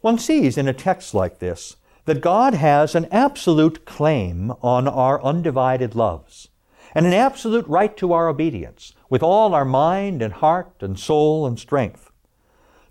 One 0.00 0.18
sees 0.18 0.58
in 0.58 0.68
a 0.68 0.72
text 0.72 1.14
like 1.14 1.38
this 1.38 1.76
that 2.04 2.20
God 2.20 2.54
has 2.54 2.94
an 2.94 3.06
absolute 3.12 3.84
claim 3.84 4.52
on 4.60 4.88
our 4.88 5.22
undivided 5.22 5.94
loves 5.94 6.48
and 6.94 7.06
an 7.06 7.12
absolute 7.12 7.66
right 7.68 7.96
to 7.96 8.12
our 8.12 8.28
obedience 8.28 8.92
with 9.08 9.22
all 9.22 9.54
our 9.54 9.64
mind 9.64 10.20
and 10.20 10.34
heart 10.34 10.74
and 10.80 10.98
soul 10.98 11.46
and 11.46 11.58
strength. 11.58 12.10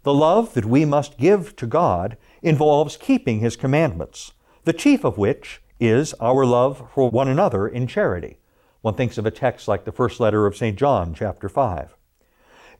The 0.03 0.13
love 0.13 0.53
that 0.55 0.65
we 0.65 0.85
must 0.85 1.17
give 1.17 1.55
to 1.57 1.67
God 1.67 2.17
involves 2.41 2.97
keeping 2.97 3.39
His 3.39 3.55
commandments, 3.55 4.33
the 4.63 4.73
chief 4.73 5.03
of 5.03 5.17
which 5.17 5.61
is 5.79 6.13
our 6.19 6.45
love 6.45 6.89
for 6.93 7.09
one 7.09 7.27
another 7.27 7.67
in 7.67 7.87
charity. 7.87 8.37
One 8.81 8.95
thinks 8.95 9.17
of 9.17 9.25
a 9.25 9.31
text 9.31 9.67
like 9.67 9.85
the 9.85 9.91
first 9.91 10.19
letter 10.19 10.45
of 10.45 10.55
St. 10.55 10.77
John, 10.77 11.13
chapter 11.13 11.49
5. 11.49 11.95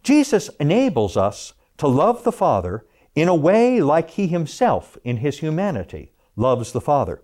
Jesus 0.03 0.49
enables 0.59 1.15
us 1.15 1.53
to 1.77 1.87
love 1.87 2.23
the 2.23 2.31
Father 2.31 2.85
in 3.15 3.27
a 3.27 3.35
way 3.35 3.81
like 3.81 4.11
He 4.11 4.27
Himself 4.27 4.97
in 5.03 5.17
His 5.17 5.39
humanity 5.39 6.13
loves 6.35 6.71
the 6.71 6.81
Father. 6.81 7.21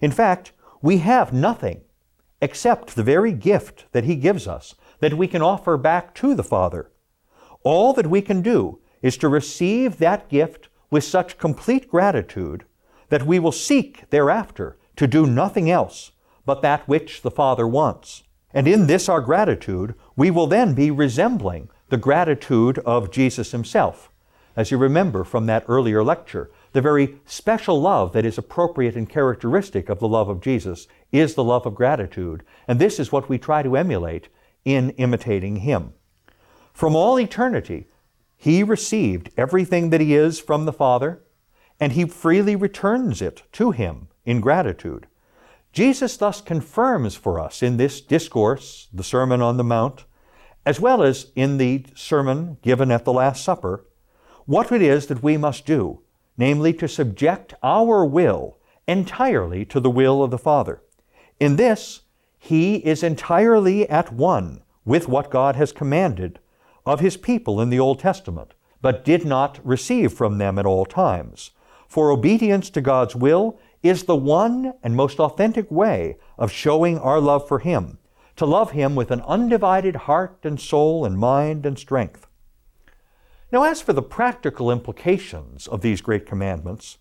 In 0.00 0.10
fact, 0.10 0.52
we 0.80 0.98
have 0.98 1.32
nothing 1.32 1.82
except 2.40 2.94
the 2.94 3.02
very 3.02 3.32
gift 3.32 3.86
that 3.92 4.04
He 4.04 4.16
gives 4.16 4.46
us 4.46 4.74
that 5.00 5.14
we 5.14 5.26
can 5.26 5.42
offer 5.42 5.76
back 5.76 6.14
to 6.14 6.34
the 6.34 6.44
Father. 6.44 6.90
All 7.62 7.92
that 7.94 8.06
we 8.06 8.22
can 8.22 8.42
do 8.42 8.80
is 9.02 9.16
to 9.18 9.28
receive 9.28 9.98
that 9.98 10.28
gift 10.28 10.68
with 10.94 11.02
such 11.02 11.38
complete 11.38 11.90
gratitude 11.90 12.64
that 13.08 13.26
we 13.26 13.40
will 13.40 13.50
seek 13.50 14.08
thereafter 14.10 14.76
to 14.94 15.08
do 15.08 15.26
nothing 15.26 15.68
else 15.68 16.12
but 16.46 16.62
that 16.62 16.86
which 16.86 17.22
the 17.22 17.32
Father 17.32 17.66
wants. 17.66 18.22
And 18.52 18.68
in 18.68 18.86
this 18.86 19.08
our 19.08 19.20
gratitude, 19.20 19.96
we 20.14 20.30
will 20.30 20.46
then 20.46 20.72
be 20.72 20.92
resembling 20.92 21.68
the 21.88 21.96
gratitude 21.96 22.78
of 22.86 23.10
Jesus 23.10 23.50
Himself. 23.50 24.08
As 24.54 24.70
you 24.70 24.78
remember 24.78 25.24
from 25.24 25.46
that 25.46 25.64
earlier 25.66 26.04
lecture, 26.04 26.48
the 26.70 26.80
very 26.80 27.18
special 27.26 27.80
love 27.80 28.12
that 28.12 28.24
is 28.24 28.38
appropriate 28.38 28.94
and 28.94 29.10
characteristic 29.10 29.88
of 29.88 29.98
the 29.98 30.06
love 30.06 30.28
of 30.28 30.40
Jesus 30.40 30.86
is 31.10 31.34
the 31.34 31.42
love 31.42 31.66
of 31.66 31.74
gratitude, 31.74 32.44
and 32.68 32.78
this 32.78 33.00
is 33.00 33.10
what 33.10 33.28
we 33.28 33.36
try 33.36 33.64
to 33.64 33.74
emulate 33.74 34.28
in 34.64 34.90
imitating 34.90 35.56
Him. 35.56 35.94
From 36.72 36.94
all 36.94 37.18
eternity, 37.18 37.88
He 38.36 38.62
received 38.62 39.30
everything 39.36 39.90
that 39.90 40.00
He 40.00 40.14
is 40.14 40.40
from 40.40 40.64
the 40.64 40.72
Father, 40.72 41.22
and 41.80 41.92
He 41.92 42.04
freely 42.04 42.56
returns 42.56 43.22
it 43.22 43.42
to 43.52 43.70
Him 43.70 44.08
in 44.24 44.40
gratitude. 44.40 45.06
Jesus 45.72 46.16
thus 46.16 46.40
confirms 46.40 47.16
for 47.16 47.40
us 47.40 47.62
in 47.62 47.76
this 47.76 48.00
discourse, 48.00 48.88
the 48.92 49.02
Sermon 49.02 49.42
on 49.42 49.56
the 49.56 49.64
Mount, 49.64 50.04
as 50.64 50.80
well 50.80 51.02
as 51.02 51.32
in 51.34 51.58
the 51.58 51.84
sermon 51.94 52.58
given 52.62 52.90
at 52.90 53.04
the 53.04 53.12
Last 53.12 53.44
Supper, 53.44 53.84
what 54.46 54.70
it 54.70 54.82
is 54.82 55.06
that 55.06 55.22
we 55.22 55.36
must 55.36 55.66
do, 55.66 56.00
namely 56.36 56.72
to 56.74 56.88
subject 56.88 57.54
our 57.62 58.04
will 58.04 58.58
entirely 58.86 59.64
to 59.64 59.80
the 59.80 59.90
will 59.90 60.22
of 60.22 60.30
the 60.30 60.38
Father. 60.38 60.82
In 61.40 61.56
this, 61.56 62.02
He 62.38 62.76
is 62.76 63.02
entirely 63.02 63.88
at 63.88 64.12
one 64.12 64.62
with 64.84 65.08
what 65.08 65.30
God 65.30 65.56
has 65.56 65.72
commanded 65.72 66.38
of 66.86 67.00
His 67.00 67.16
people 67.16 67.60
in 67.60 67.70
the 67.70 67.80
Old 67.80 67.98
Testament, 67.98 68.54
but 68.80 69.04
did 69.04 69.24
not 69.24 69.60
receive 69.64 70.12
from 70.12 70.38
them 70.38 70.58
at 70.58 70.66
all 70.66 70.84
times. 70.84 71.50
For 71.88 72.10
obedience 72.10 72.70
to 72.70 72.80
God's 72.80 73.14
will 73.16 73.58
is 73.82 74.04
the 74.04 74.16
one 74.16 74.74
and 74.82 74.96
most 74.96 75.20
authentic 75.20 75.70
way 75.70 76.16
of 76.38 76.50
showing 76.50 76.98
our 76.98 77.20
love 77.20 77.46
for 77.46 77.60
Him 77.60 77.98
to 78.36 78.46
love 78.46 78.72
Him 78.72 78.94
with 78.94 79.10
an 79.10 79.20
undivided 79.22 79.96
heart 79.96 80.38
and 80.42 80.60
soul 80.60 81.04
and 81.04 81.18
mind 81.18 81.64
and 81.64 81.78
strength. 81.78 82.26
Now, 83.52 83.62
as 83.62 83.80
for 83.80 83.92
the 83.92 84.02
practical 84.02 84.70
implications 84.70 85.68
of 85.68 85.80
these 85.80 86.00
great 86.00 86.26
commandments, 86.26 86.98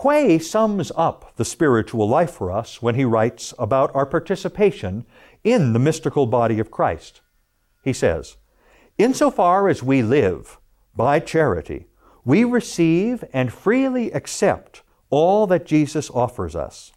Quay 0.00 0.38
sums 0.38 0.92
up 0.94 1.34
the 1.36 1.44
spiritual 1.44 2.08
life 2.08 2.30
for 2.30 2.52
us 2.52 2.82
when 2.82 2.94
he 2.94 3.04
writes 3.04 3.54
about 3.58 3.94
our 3.94 4.06
participation 4.06 5.06
in 5.42 5.72
the 5.72 5.78
mystical 5.78 6.26
body 6.26 6.58
of 6.58 6.70
Christ. 6.70 7.22
He 7.82 7.92
says, 7.92 8.36
Insofar 8.98 9.68
as 9.68 9.82
we 9.82 10.02
live 10.02 10.58
by 10.94 11.20
charity, 11.20 11.86
we 12.24 12.44
receive 12.44 13.24
and 13.32 13.52
freely 13.52 14.10
accept 14.12 14.82
all 15.10 15.46
that 15.46 15.66
Jesus 15.66 16.10
offers 16.10 16.56
us. 16.56 16.92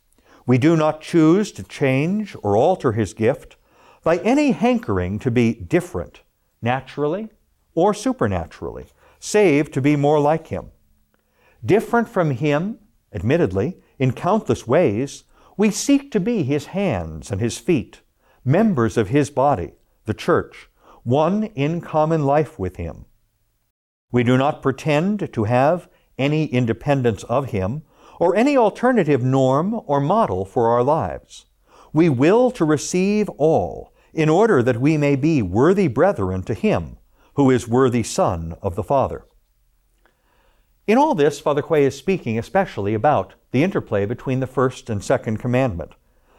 We 0.46 0.58
do 0.58 0.75
not 0.75 1.01
choose 1.01 1.51
to 1.53 1.63
change 1.63 2.36
or 2.41 2.56
alter 2.56 2.94
his 2.94 3.13
gift, 3.13 3.58
by 4.03 4.18
any 4.20 4.51
hankering 4.51 5.20
to 5.20 5.32
be 5.32 5.53
different, 5.53 6.22
naturally 6.62 7.29
or 7.75 7.94
supernaturally, 7.94 8.86
save 9.20 9.72
to 9.72 9.82
be 9.82 9.96
more 9.96 10.20
like 10.20 10.48
Him. 10.48 10.72
Different 11.65 12.08
from 12.08 12.32
Him, 12.32 12.79
admittedly, 13.13 13.77
in 13.98 14.13
countless 14.13 14.65
ways, 14.65 15.25
we 15.58 15.72
seek 15.72 16.12
to 16.12 16.20
be 16.20 16.44
His 16.44 16.68
hands 16.68 17.32
and 17.32 17.41
His 17.41 17.58
feet, 17.58 18.01
members 18.46 18.98
of 18.98 19.10
His 19.10 19.29
body, 19.29 19.74
the 20.06 20.13
church, 20.13 20.68
one 21.10 21.46
in 21.56 21.82
common 21.82 22.24
life 22.24 22.60
with 22.60 22.78
Him. 22.78 23.06
We 24.12 24.24
do 24.24 24.38
not 24.38 24.62
pretend 24.62 25.34
to 25.34 25.44
have 25.46 25.89
any 26.18 26.46
independence 26.46 27.24
of 27.24 27.50
Him 27.50 27.84
or 28.20 28.36
any 28.36 28.56
alternative 28.56 29.24
norm 29.24 29.82
or 29.88 30.00
model 30.00 30.46
for 30.46 30.70
our 30.70 30.84
lives. 30.84 31.46
We 31.94 32.10
will 32.10 32.51
to 32.51 32.66
receive 32.66 33.28
all, 33.30 33.92
in 34.13 34.30
order 34.30 34.62
that 34.62 34.82
we 34.82 34.98
may 34.98 35.16
be 35.16 35.42
worthy 35.42 35.88
brethren 35.88 36.44
to 36.44 36.54
Him, 36.54 36.98
who 37.36 37.50
is 37.50 37.68
worthy 37.68 38.04
Son 38.04 38.56
of 38.62 38.75
the 38.75 38.84
Father. 38.84 39.25
In 40.86 40.98
all 40.98 41.16
this, 41.16 41.39
Father 41.39 41.62
Quay 41.62 41.86
is 41.86 41.96
speaking 41.96 42.38
especially 42.38 42.94
about 42.94 43.34
the 43.51 43.63
interplay 43.63 44.06
between 44.06 44.39
the 44.39 44.48
first 44.48 44.89
and 44.89 45.04
second 45.04 45.38
commandment. 45.38 45.94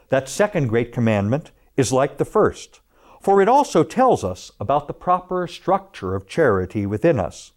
That 0.08 0.28
second 0.28 0.68
great 0.68 0.92
commandment 0.92 1.50
is 1.76 1.92
like 1.92 2.18
the 2.18 2.24
first, 2.24 2.80
for 3.20 3.42
it 3.42 3.48
also 3.48 3.84
tells 3.84 4.24
us 4.24 4.50
about 4.58 4.86
the 4.86 4.94
proper 4.94 5.46
structure 5.46 6.14
of 6.14 6.26
charity 6.26 6.86
within 6.86 7.20
us. 7.20 7.52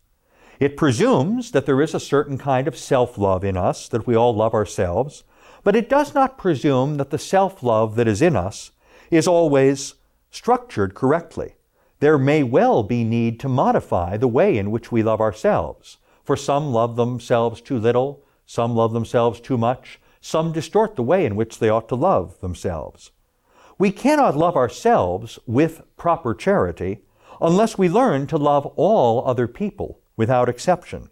It 0.59 0.77
presumes 0.77 1.51
that 1.51 1.65
there 1.65 1.81
is 1.81 1.93
a 1.93 1.99
certain 1.99 2.37
kind 2.37 2.67
of 2.67 2.77
self 2.77 3.17
love 3.17 3.43
in 3.43 3.57
us, 3.57 3.87
that 3.87 4.05
we 4.05 4.15
all 4.15 4.35
love 4.35 4.53
ourselves, 4.53 5.23
but 5.63 5.75
it 5.75 5.89
does 5.89 6.13
not 6.13 6.37
presume 6.37 6.97
that 6.97 7.09
the 7.09 7.17
self 7.17 7.63
love 7.63 7.95
that 7.95 8.07
is 8.07 8.21
in 8.21 8.35
us 8.35 8.71
is 9.09 9.27
always 9.27 9.95
structured 10.29 10.93
correctly. 10.93 11.55
There 11.99 12.17
may 12.17 12.43
well 12.43 12.83
be 12.83 13.05
need 13.05 13.39
to 13.39 13.49
modify 13.49 14.17
the 14.17 14.27
way 14.27 14.57
in 14.57 14.71
which 14.71 14.91
we 14.91 15.01
love 15.01 15.21
ourselves. 15.21 15.97
For 16.23 16.35
some 16.35 16.73
love 16.73 16.97
themselves 16.97 17.61
too 17.61 17.77
little, 17.77 18.23
some 18.45 18.75
love 18.75 18.91
themselves 18.91 19.39
too 19.39 19.57
much, 19.57 19.99
some 20.19 20.51
distort 20.51 20.95
the 20.97 21.03
way 21.03 21.25
in 21.25 21.35
which 21.37 21.59
they 21.59 21.69
ought 21.69 21.87
to 21.89 21.95
love 21.95 22.39
themselves. 22.41 23.11
We 23.77 23.91
cannot 23.91 24.37
love 24.37 24.55
ourselves 24.55 25.39
with 25.45 25.81
proper 25.97 26.33
charity 26.33 26.99
unless 27.41 27.77
we 27.77 27.89
learn 27.89 28.27
to 28.27 28.37
love 28.37 28.65
all 28.75 29.25
other 29.27 29.47
people 29.47 29.99
without 30.15 30.49
exception. 30.49 31.09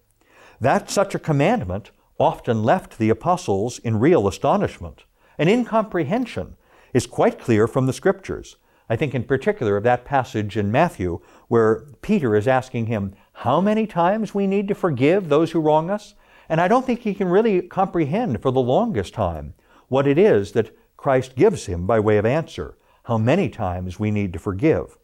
That 0.59 0.89
such 0.89 1.15
a 1.15 1.19
commandment 1.19 1.91
often 2.19 2.63
left 2.63 2.97
the 2.97 3.09
apostles 3.09 3.79
in 3.79 3.99
real 3.99 4.27
astonishment 4.27 5.05
and 5.37 5.49
incomprehension 5.49 6.55
is 6.93 7.07
quite 7.07 7.39
clear 7.39 7.67
from 7.67 7.87
the 7.87 7.93
scriptures. 7.93 8.57
I 8.89 8.95
think 8.95 9.15
in 9.15 9.23
particular 9.23 9.77
of 9.77 9.83
that 9.83 10.05
passage 10.05 10.57
in 10.57 10.71
Matthew 10.71 11.19
where 11.47 11.85
Peter 12.01 12.35
is 12.35 12.47
asking 12.47 12.87
him 12.87 13.15
how 13.33 13.59
many 13.59 13.87
times 13.87 14.35
we 14.35 14.45
need 14.45 14.67
to 14.67 14.75
forgive 14.75 15.29
those 15.29 15.51
who 15.51 15.59
wrong 15.59 15.89
us. 15.89 16.13
And 16.47 16.61
I 16.61 16.67
don't 16.67 16.85
think 16.85 16.99
he 16.99 17.13
can 17.13 17.29
really 17.29 17.61
comprehend 17.61 18.41
for 18.41 18.51
the 18.51 18.59
longest 18.59 19.13
time 19.13 19.53
what 19.87 20.05
it 20.05 20.17
is 20.17 20.51
that 20.51 20.75
Christ 21.01 21.35
gives 21.35 21.65
him 21.65 21.87
by 21.87 21.99
way 21.99 22.17
of 22.17 22.27
answer, 22.27 22.77
how 23.05 23.17
many 23.17 23.49
times 23.49 23.99
we 23.99 24.11
need 24.11 24.31
to 24.33 24.39
forgive. 24.39 24.99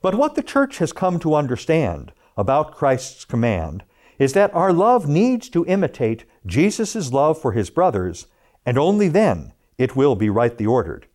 But 0.00 0.14
what 0.14 0.34
the 0.34 0.42
church 0.42 0.78
has 0.78 0.94
come 0.94 1.18
to 1.18 1.34
understand 1.34 2.12
about 2.38 2.74
Christ's 2.74 3.26
command 3.26 3.84
is 4.18 4.32
that 4.32 4.54
our 4.54 4.72
love 4.72 5.06
needs 5.06 5.50
to 5.50 5.66
imitate 5.66 6.24
Jesus' 6.46 7.12
love 7.12 7.38
for 7.38 7.52
his 7.52 7.68
brothers, 7.68 8.28
and 8.64 8.78
only 8.78 9.08
then 9.08 9.52
it 9.76 9.94
will 9.94 10.16
be 10.16 10.30
rightly 10.30 10.64
ordered. 10.64 11.06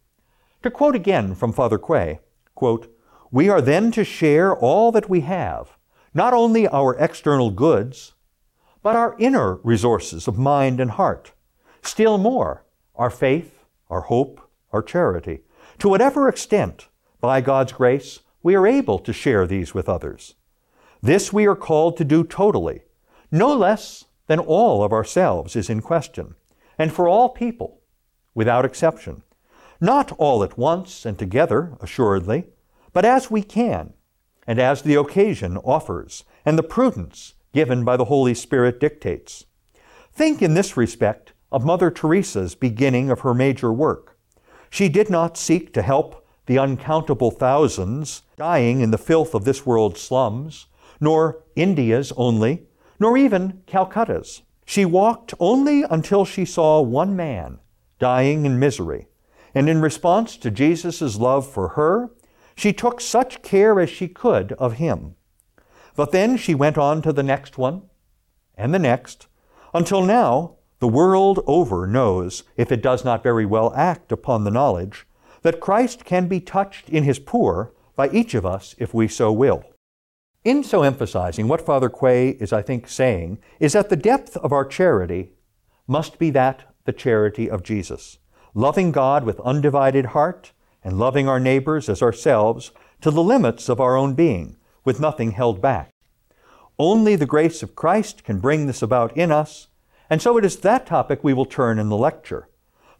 To 0.62 0.70
quote 0.70 0.94
again 0.94 1.34
from 1.34 1.52
Father 1.52 1.80
Quay, 1.80 2.20
quote, 2.54 2.96
We 3.32 3.50
are 3.50 3.62
then 3.62 3.92
to 3.94 4.04
share 4.04 4.56
all 4.56 4.92
that 4.92 5.10
we 5.10 5.22
have, 5.22 5.78
not 6.14 6.32
only 6.32 6.68
our 6.68 6.96
external 6.98 7.50
goods, 7.50 8.14
but 8.84 8.96
our 8.96 9.16
inner 9.18 9.56
resources 9.64 10.28
of 10.28 10.38
mind 10.38 10.80
and 10.80 10.92
heart. 10.92 11.32
Still 11.82 12.20
more, 12.20 12.66
our 12.96 13.10
faith, 13.10 13.55
our 13.90 14.02
hope, 14.02 14.42
our 14.72 14.82
charity. 14.82 15.42
To 15.80 15.90
whatever 15.90 16.28
extent, 16.28 16.88
by 17.22 17.42
God's 17.42 17.72
grace, 17.72 18.20
we 18.44 18.56
are 18.56 18.68
able 18.68 19.00
to 19.00 19.14
share 19.14 19.48
these 19.48 19.74
with 19.74 19.90
others. 19.90 20.36
This 21.02 21.34
we 21.34 21.48
are 21.48 21.56
called 21.56 21.98
to 21.98 22.06
do 22.06 22.24
totally. 22.24 22.82
No 23.32 23.54
less 23.54 24.06
than 24.28 24.40
all 24.40 24.84
of 24.84 24.94
ourselves 24.94 25.56
is 25.56 25.70
in 25.70 25.82
question, 25.82 26.36
and 26.78 26.92
for 26.92 27.08
all 27.08 27.30
people, 27.30 27.82
without 28.34 28.66
exception. 28.66 29.24
Not 29.82 30.12
all 30.14 30.44
at 30.44 30.58
once 30.58 31.06
and 31.06 31.18
together, 31.18 31.78
assuredly, 31.82 32.46
but 32.94 33.06
as 33.06 33.30
we 33.30 33.44
can, 33.44 33.94
and 34.48 34.60
as 34.60 34.82
the 34.82 34.96
occasion 34.96 35.58
offers, 35.58 36.24
and 36.46 36.58
the 36.58 36.64
prudence 36.64 37.34
given 37.54 37.84
by 37.84 37.98
the 37.98 38.06
Holy 38.06 38.34
Spirit 38.34 38.80
dictates. 38.80 39.46
Think 40.12 40.42
in 40.42 40.54
this 40.54 40.78
respect 40.78 41.34
of 41.52 41.66
Mother 41.66 41.92
Teresa's 41.92 42.56
beginning 42.56 43.10
of 43.10 43.22
her 43.22 43.34
major 43.34 43.72
work. 43.72 44.18
She 44.70 44.90
did 44.90 45.10
not 45.10 45.38
seek 45.38 45.74
to 45.74 45.82
help 45.82 46.26
the 46.46 46.58
uncountable 46.58 47.32
thousands 47.32 48.24
dying 48.36 48.82
in 48.82 48.92
the 48.92 48.98
filth 48.98 49.34
of 49.34 49.46
this 49.46 49.66
world's 49.66 50.02
slums, 50.02 50.68
nor 51.00 51.44
India's 51.56 52.12
only, 52.18 52.64
nor 53.00 53.18
even 53.18 53.62
Calcutta's. 53.66 54.42
She 54.66 54.86
walked 54.86 55.34
only 55.40 55.84
until 55.84 56.26
she 56.26 56.46
saw 56.46 56.82
one 56.82 57.16
man 57.16 57.60
dying 58.00 58.46
in 58.46 58.60
misery, 58.60 59.08
and 59.54 59.70
in 59.70 59.82
response 59.82 60.38
to 60.38 60.52
Jesus' 60.52 61.16
love 61.18 61.50
for 61.50 61.70
her, 61.70 62.12
she 62.56 62.74
took 62.74 63.00
such 63.00 63.42
care 63.42 63.80
as 63.80 63.90
she 63.90 64.08
could 64.08 64.54
of 64.54 64.74
him. 64.74 65.16
But 65.96 66.12
then 66.12 66.38
she 66.38 66.56
went 66.56 66.78
on 66.78 67.02
to 67.04 67.14
the 67.14 67.24
next 67.24 67.58
one, 67.58 67.84
and 68.56 68.74
the 68.74 68.80
next, 68.80 69.28
until 69.74 70.02
now 70.02 70.56
the 70.80 70.88
world 70.88 71.42
over 71.48 71.88
knows, 71.88 72.44
if 72.58 72.72
it 72.72 72.82
does 72.82 73.06
not 73.06 73.24
very 73.24 73.46
well 73.46 73.74
act 73.76 74.12
upon 74.12 74.44
the 74.44 74.52
knowledge, 74.52 75.06
that 75.42 75.60
Christ 75.60 76.06
can 76.06 76.28
be 76.28 76.40
touched 76.40 76.90
in 76.90 77.04
his 77.04 77.20
poor 77.20 77.72
by 77.96 78.10
each 78.10 78.34
of 78.34 78.46
us 78.46 78.76
if 78.78 78.94
we 78.94 79.08
so 79.08 79.32
will. 79.32 79.64
In 80.44 80.64
so 80.64 80.84
emphasizing, 80.84 81.48
what 81.48 81.66
Father 81.66 81.90
Quay 81.90 82.30
is, 82.30 82.54
I 82.54 82.62
think, 82.62 82.88
saying 82.88 83.40
is 83.60 83.74
that 83.74 83.90
the 83.90 83.96
depth 83.96 84.38
of 84.38 84.52
our 84.52 84.66
charity 84.66 85.32
must 85.88 86.20
be 86.20 86.30
that 86.32 86.74
the 86.84 86.94
charity 86.94 87.50
of 87.50 87.64
Jesus, 87.64 88.20
loving 88.54 88.92
God 88.92 89.24
with 89.24 89.40
undivided 89.40 90.08
heart 90.08 90.52
and 90.84 91.00
loving 91.00 91.28
our 91.28 91.40
neighbors 91.40 91.90
as 91.90 92.02
ourselves 92.02 92.72
to 93.02 93.10
the 93.10 93.24
limits 93.24 93.70
of 93.70 93.80
our 93.80 93.96
own 93.96 94.14
being, 94.14 94.58
with 94.84 95.00
nothing 95.00 95.32
held 95.32 95.62
back. 95.62 95.90
Only 96.78 97.16
the 97.16 97.26
grace 97.26 97.64
of 97.64 97.76
Christ 97.76 98.24
can 98.24 98.40
bring 98.40 98.68
this 98.68 98.82
about 98.82 99.16
in 99.18 99.32
us, 99.32 99.68
and 100.10 100.22
so 100.22 100.38
it 100.38 100.46
is 100.46 100.58
that 100.58 100.86
topic 100.86 101.24
we 101.24 101.34
will 101.34 101.46
turn 101.46 101.80
in 101.80 101.90
the 101.90 101.98
lecture. 101.98 102.48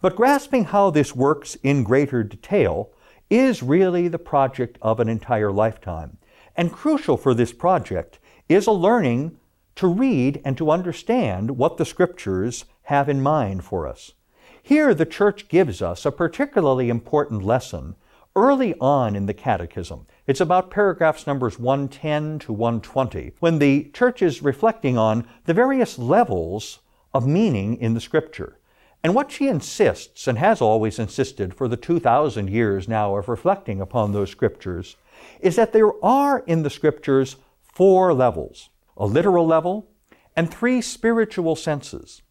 But 0.02 0.16
grasping 0.16 0.66
how 0.66 0.90
this 0.90 1.16
works 1.16 1.56
in 1.64 1.84
greater 1.84 2.24
detail 2.24 2.92
is 3.30 3.64
really 3.64 4.08
the 4.08 4.20
project 4.20 4.78
of 4.82 5.00
an 5.00 5.10
entire 5.10 5.52
lifetime. 5.52 6.18
And 6.56 6.72
crucial 6.72 7.18
for 7.18 7.34
this 7.34 7.54
project 7.54 8.20
is 8.48 8.68
a 8.68 8.72
learning 8.72 9.38
to 9.76 9.88
read 9.88 10.42
and 10.46 10.58
to 10.58 10.72
understand 10.72 11.58
what 11.58 11.78
the 11.78 11.86
Scriptures 11.86 12.66
have 12.84 13.10
in 13.10 13.22
mind 13.22 13.64
for 13.64 13.88
us. 13.88 14.14
Here, 14.62 14.94
the 14.94 15.06
Church 15.06 15.48
gives 15.48 15.82
us 15.82 16.06
a 16.06 16.12
particularly 16.12 16.90
important 16.90 17.44
lesson 17.44 17.96
early 18.36 18.76
on 18.80 19.16
in 19.16 19.26
the 19.26 19.34
Catechism. 19.34 20.08
It's 20.28 20.42
about 20.42 20.72
paragraphs 20.72 21.26
numbers 21.28 21.58
110 21.60 22.40
to 22.40 22.54
120, 22.54 23.34
when 23.40 23.60
the 23.60 23.90
Church 23.94 24.22
is 24.22 24.42
reflecting 24.42 24.98
on 24.98 25.28
the 25.46 25.54
various 25.54 25.98
levels 25.98 26.80
of 27.16 27.26
meaning 27.26 27.78
in 27.78 27.94
the 27.94 28.02
Scripture. 28.02 28.60
And 29.02 29.16
what 29.16 29.32
she 29.32 29.48
insists, 29.48 30.28
and 30.28 30.38
has 30.38 30.60
always 30.60 31.00
insisted 31.00 31.54
for 31.54 31.70
the 31.70 31.78
2,000 31.78 32.50
years 32.50 32.90
now 32.90 33.16
of 33.16 33.30
reflecting 33.30 33.80
upon 33.80 34.12
those 34.12 34.30
Scriptures, 34.30 34.98
is 35.40 35.56
that 35.56 35.72
there 35.72 35.94
are 36.04 36.40
in 36.40 36.64
the 36.64 36.70
Scriptures 36.70 37.38
four 37.74 38.14
levels 38.14 38.70
a 38.98 39.06
literal 39.06 39.48
level 39.48 39.88
and 40.36 40.54
three 40.54 40.82
spiritual 40.82 41.56
senses. 41.56 42.22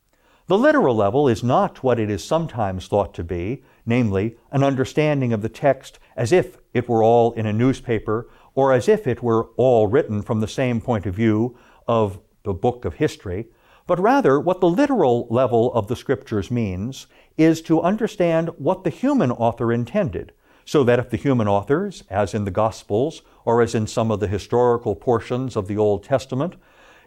The 0.49 0.59
literal 0.59 0.95
level 0.95 1.29
is 1.29 1.43
not 1.43 1.83
what 1.83 1.99
it 1.99 2.11
is 2.11 2.23
sometimes 2.23 2.87
thought 2.87 3.15
to 3.15 3.25
be, 3.25 3.63
namely, 3.87 4.37
an 4.51 4.63
understanding 4.63 5.33
of 5.33 5.41
the 5.41 5.49
text 5.49 5.99
as 6.17 6.33
if 6.33 6.59
it 6.75 6.89
were 6.89 7.03
all 7.03 7.33
in 7.33 7.47
a 7.47 7.53
newspaper 7.53 8.29
or 8.55 8.73
as 8.73 8.89
if 8.89 9.07
it 9.07 9.23
were 9.23 9.49
all 9.57 9.87
written 9.87 10.21
from 10.21 10.41
the 10.41 10.49
same 10.49 10.81
point 10.81 11.07
of 11.07 11.15
view 11.15 11.57
of 11.89 12.19
the 12.43 12.53
book 12.53 12.85
of 12.85 12.95
history, 12.95 13.47
but 13.87 14.01
rather, 14.01 14.41
what 14.41 14.61
the 14.61 14.69
literal 14.69 15.27
level 15.31 15.73
of 15.75 15.89
the 15.89 15.97
scriptures 15.97 16.51
means 16.51 17.07
is 17.37 17.61
to 17.63 17.83
understand 17.83 18.49
what 18.57 18.85
the 18.85 18.91
human 18.91 19.31
author 19.31 19.73
intended, 19.73 20.33
so 20.65 20.83
that 20.85 20.99
if 20.99 21.11
the 21.11 21.17
human 21.17 21.47
authors, 21.47 22.03
as 22.09 22.33
in 22.33 22.45
the 22.45 22.51
Gospels 22.51 23.23
or 23.45 23.61
as 23.61 23.75
in 23.75 23.87
some 23.87 24.11
of 24.11 24.21
the 24.21 24.29
historical 24.29 24.97
portions 24.97 25.57
of 25.57 25.69
the 25.69 25.77
Old 25.77 26.03
Testament, 26.03 26.55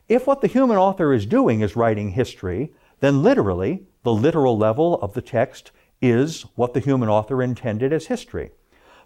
if 0.07 0.27
what 0.27 0.41
the 0.41 0.47
human 0.47 0.77
author 0.77 1.13
is 1.13 1.25
doing 1.25 1.61
is 1.61 1.75
writing 1.75 2.11
history, 2.11 2.71
then 2.99 3.23
literally, 3.23 3.83
the 4.03 4.13
literal 4.13 4.57
level 4.57 5.01
of 5.01 5.13
the 5.13 5.21
text 5.21 5.71
is 6.01 6.43
what 6.55 6.73
the 6.73 6.79
human 6.79 7.09
author 7.09 7.41
intended 7.41 7.91
as 7.91 8.07
history. 8.07 8.51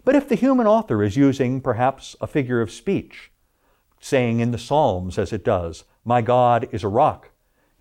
But 0.04 0.14
if 0.14 0.28
the 0.28 0.34
human 0.34 0.66
author 0.66 1.02
is 1.02 1.16
using 1.16 1.60
perhaps 1.60 2.16
a 2.20 2.26
figure 2.26 2.60
of 2.60 2.70
speech, 2.70 3.30
saying 4.00 4.40
in 4.40 4.50
the 4.50 4.58
Psalms 4.58 5.18
as 5.18 5.32
it 5.32 5.44
does, 5.44 5.84
My 6.04 6.20
God 6.20 6.68
is 6.72 6.84
a 6.84 6.88
rock, 6.88 7.30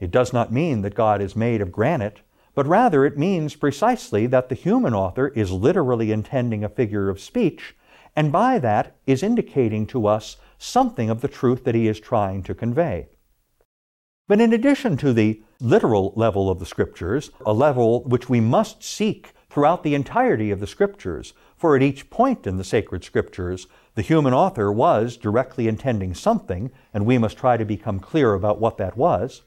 it 0.02 0.12
does 0.12 0.34
not 0.34 0.52
mean 0.52 0.82
that 0.82 0.96
God 0.96 1.22
is 1.22 1.36
made 1.36 1.62
of 1.62 1.72
granite, 1.72 2.22
but 2.56 2.68
rather 2.68 3.06
it 3.06 3.18
means 3.18 3.56
precisely 3.56 4.28
that 4.28 4.50
the 4.50 4.56
human 4.56 4.94
author 4.94 5.30
is 5.30 5.52
literally 5.52 6.12
intending 6.12 6.64
a 6.64 6.70
figure 6.70 7.08
of 7.08 7.22
speech, 7.22 7.76
and 8.16 8.32
by 8.32 8.60
that 8.60 8.98
is 9.06 9.24
indicating 9.24 9.86
to 9.88 10.08
us 10.08 10.36
something 10.58 11.10
of 11.10 11.22
the 11.22 11.28
truth 11.28 11.64
that 11.64 11.76
he 11.76 11.88
is 11.88 12.00
trying 12.00 12.44
to 12.44 12.54
convey. 12.54 13.08
But 14.28 14.42
in 14.42 14.54
addition 14.54 14.98
to 14.98 15.14
the 15.14 15.44
literal 15.60 16.14
level 16.16 16.50
of 16.50 16.60
the 16.60 16.66
Scriptures, 16.66 17.30
a 17.46 17.54
level 17.54 18.04
which 18.04 18.28
we 18.28 18.40
must 18.42 18.84
seek 18.84 19.34
throughout 19.50 19.84
the 19.84 19.94
entirety 19.94 20.50
of 20.50 20.60
the 20.60 20.68
Scriptures, 20.68 21.34
for 21.56 21.76
at 21.76 21.84
each 21.84 22.10
point 22.10 22.48
in 22.48 22.58
the 22.58 22.64
sacred 22.64 23.04
Scriptures, 23.04 23.68
the 23.94 24.02
human 24.02 24.34
author 24.34 24.72
was 24.72 25.16
directly 25.16 25.68
intending 25.68 26.16
something, 26.16 26.72
and 26.94 27.06
we 27.06 27.18
must 27.18 27.38
try 27.38 27.56
to 27.56 27.66
become 27.66 28.00
clear 28.00 28.34
about 28.34 28.60
what 28.60 28.78
that 28.78 28.98
was. 28.98 29.44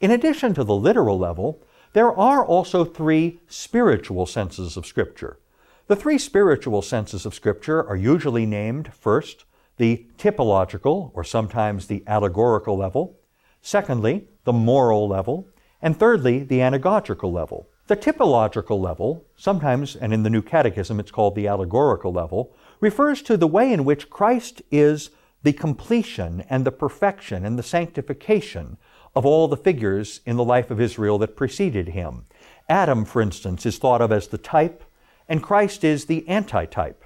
In 0.00 0.10
addition 0.10 0.54
to 0.54 0.64
the 0.64 0.74
literal 0.74 1.18
level, 1.18 1.62
there 1.92 2.12
are 2.12 2.44
also 2.44 2.84
three 2.84 3.40
spiritual 3.46 4.26
senses 4.26 4.76
of 4.76 4.86
Scripture. 4.86 5.38
The 5.86 5.96
three 5.96 6.18
spiritual 6.18 6.82
senses 6.82 7.26
of 7.26 7.34
Scripture 7.34 7.86
are 7.86 7.96
usually 7.96 8.46
named 8.46 8.92
first 8.92 9.44
the 9.76 10.06
typological, 10.18 11.10
or 11.14 11.24
sometimes 11.24 11.86
the 11.86 12.02
allegorical 12.06 12.76
level, 12.76 13.20
Secondly, 13.62 14.28
the 14.44 14.52
moral 14.52 15.08
level. 15.08 15.48
And 15.82 15.98
thirdly, 15.98 16.42
the 16.42 16.58
anagogical 16.58 17.32
level. 17.32 17.68
The 17.86 17.96
typological 17.96 18.80
level, 18.80 19.24
sometimes, 19.36 19.96
and 19.96 20.12
in 20.12 20.22
the 20.22 20.30
New 20.30 20.42
Catechism 20.42 21.00
it's 21.00 21.10
called 21.10 21.34
the 21.34 21.48
allegorical 21.48 22.12
level, 22.12 22.54
refers 22.80 23.22
to 23.22 23.36
the 23.36 23.46
way 23.46 23.72
in 23.72 23.84
which 23.84 24.10
Christ 24.10 24.62
is 24.70 25.10
the 25.42 25.52
completion 25.52 26.44
and 26.48 26.64
the 26.64 26.72
perfection 26.72 27.44
and 27.44 27.58
the 27.58 27.62
sanctification 27.62 28.76
of 29.14 29.26
all 29.26 29.48
the 29.48 29.56
figures 29.56 30.20
in 30.24 30.36
the 30.36 30.44
life 30.44 30.70
of 30.70 30.80
Israel 30.80 31.18
that 31.18 31.36
preceded 31.36 31.88
him. 31.88 32.26
Adam, 32.68 33.04
for 33.04 33.20
instance, 33.20 33.66
is 33.66 33.78
thought 33.78 34.00
of 34.00 34.12
as 34.12 34.28
the 34.28 34.38
type, 34.38 34.84
and 35.28 35.42
Christ 35.42 35.84
is 35.84 36.04
the 36.04 36.28
antitype, 36.28 37.04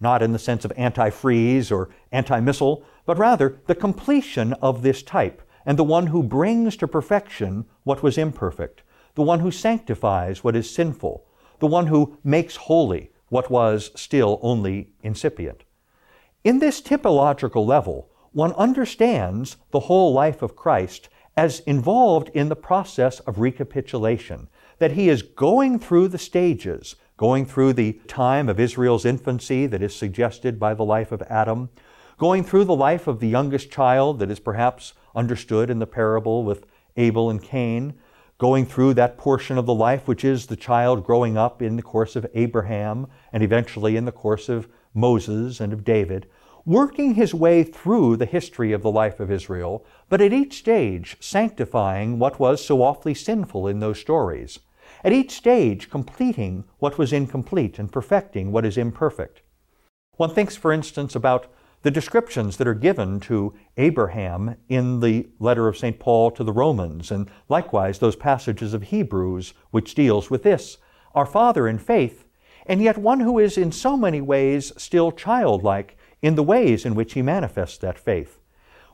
not 0.00 0.22
in 0.22 0.32
the 0.32 0.38
sense 0.38 0.64
of 0.64 0.72
anti-freeze 0.76 1.72
or 1.72 1.90
anti-missile, 2.10 2.84
but 3.04 3.18
rather 3.18 3.60
the 3.66 3.74
completion 3.74 4.52
of 4.54 4.82
this 4.82 5.02
type, 5.02 5.42
and 5.66 5.78
the 5.78 5.84
one 5.84 6.08
who 6.08 6.22
brings 6.22 6.76
to 6.76 6.88
perfection 6.88 7.64
what 7.84 8.02
was 8.02 8.18
imperfect, 8.18 8.82
the 9.14 9.22
one 9.22 9.40
who 9.40 9.50
sanctifies 9.50 10.42
what 10.42 10.56
is 10.56 10.72
sinful, 10.72 11.24
the 11.58 11.66
one 11.66 11.86
who 11.88 12.16
makes 12.24 12.56
holy 12.56 13.10
what 13.28 13.50
was 13.50 13.90
still 13.94 14.38
only 14.42 14.90
incipient. 15.02 15.64
In 16.44 16.58
this 16.58 16.80
typological 16.80 17.64
level, 17.64 18.10
one 18.32 18.52
understands 18.54 19.56
the 19.70 19.80
whole 19.80 20.12
life 20.12 20.42
of 20.42 20.56
Christ 20.56 21.08
as 21.36 21.60
involved 21.60 22.28
in 22.34 22.48
the 22.48 22.56
process 22.56 23.20
of 23.20 23.38
recapitulation, 23.38 24.48
that 24.78 24.92
he 24.92 25.08
is 25.08 25.22
going 25.22 25.78
through 25.78 26.08
the 26.08 26.18
stages, 26.18 26.96
going 27.16 27.46
through 27.46 27.72
the 27.72 27.92
time 28.06 28.48
of 28.48 28.60
Israel's 28.60 29.04
infancy 29.04 29.66
that 29.66 29.82
is 29.82 29.94
suggested 29.94 30.58
by 30.58 30.74
the 30.74 30.84
life 30.84 31.12
of 31.12 31.22
Adam, 31.22 31.70
going 32.18 32.44
through 32.44 32.64
the 32.64 32.74
life 32.74 33.06
of 33.06 33.20
the 33.20 33.28
youngest 33.28 33.70
child 33.70 34.18
that 34.18 34.30
is 34.30 34.40
perhaps 34.40 34.92
understood 35.14 35.70
in 35.70 35.78
the 35.78 35.86
parable 35.86 36.44
with 36.44 36.66
Abel 36.96 37.30
and 37.30 37.42
Cain, 37.42 37.94
going 38.38 38.66
through 38.66 38.92
that 38.94 39.16
portion 39.16 39.56
of 39.56 39.66
the 39.66 39.74
life 39.74 40.08
which 40.08 40.24
is 40.24 40.46
the 40.46 40.56
child 40.56 41.04
growing 41.04 41.36
up 41.36 41.62
in 41.62 41.76
the 41.76 41.82
course 41.82 42.16
of 42.16 42.26
Abraham 42.34 43.06
and 43.32 43.42
eventually 43.42 43.96
in 43.96 44.04
the 44.04 44.12
course 44.12 44.48
of 44.48 44.68
Moses 44.94 45.60
and 45.60 45.72
of 45.72 45.84
David, 45.84 46.26
working 46.64 47.14
his 47.14 47.34
way 47.34 47.64
through 47.64 48.16
the 48.16 48.26
history 48.26 48.72
of 48.72 48.82
the 48.82 48.90
life 48.90 49.20
of 49.20 49.30
Israel, 49.30 49.84
but 50.08 50.20
at 50.20 50.32
each 50.32 50.58
stage 50.58 51.16
sanctifying 51.20 52.18
what 52.18 52.38
was 52.38 52.64
so 52.64 52.82
awfully 52.82 53.14
sinful 53.14 53.66
in 53.66 53.80
those 53.80 53.98
stories. 53.98 54.60
At 55.04 55.12
each 55.12 55.32
stage 55.32 55.90
completing 55.90 56.64
what 56.78 56.98
was 56.98 57.12
incomplete 57.12 57.78
and 57.78 57.90
perfecting 57.90 58.52
what 58.52 58.64
is 58.64 58.78
imperfect. 58.78 59.42
One 60.16 60.30
thinks, 60.30 60.56
for 60.56 60.72
instance, 60.72 61.16
about 61.16 61.46
the 61.82 61.90
descriptions 61.90 62.56
that 62.56 62.68
are 62.68 62.74
given 62.74 63.18
to 63.18 63.54
Abraham 63.76 64.54
in 64.68 65.00
the 65.00 65.28
letter 65.40 65.66
of 65.66 65.76
St. 65.76 65.98
Paul 65.98 66.30
to 66.32 66.44
the 66.44 66.52
Romans, 66.52 67.10
and 67.10 67.28
likewise 67.48 67.98
those 67.98 68.14
passages 68.14 68.72
of 68.72 68.84
Hebrews 68.84 69.52
which 69.72 69.96
deals 69.96 70.30
with 70.30 70.44
this. 70.44 70.78
Our 71.14 71.26
father 71.26 71.66
in 71.66 71.78
faith, 71.78 72.24
and 72.66 72.80
yet 72.80 72.96
one 72.98 73.20
who 73.20 73.40
is 73.40 73.58
in 73.58 73.72
so 73.72 73.96
many 73.96 74.20
ways 74.20 74.72
still 74.76 75.10
childlike 75.10 75.96
in 76.22 76.36
the 76.36 76.42
ways 76.42 76.86
in 76.86 76.94
which 76.94 77.12
he 77.12 77.22
manifests 77.22 77.78
that 77.78 77.98
faith. 77.98 78.38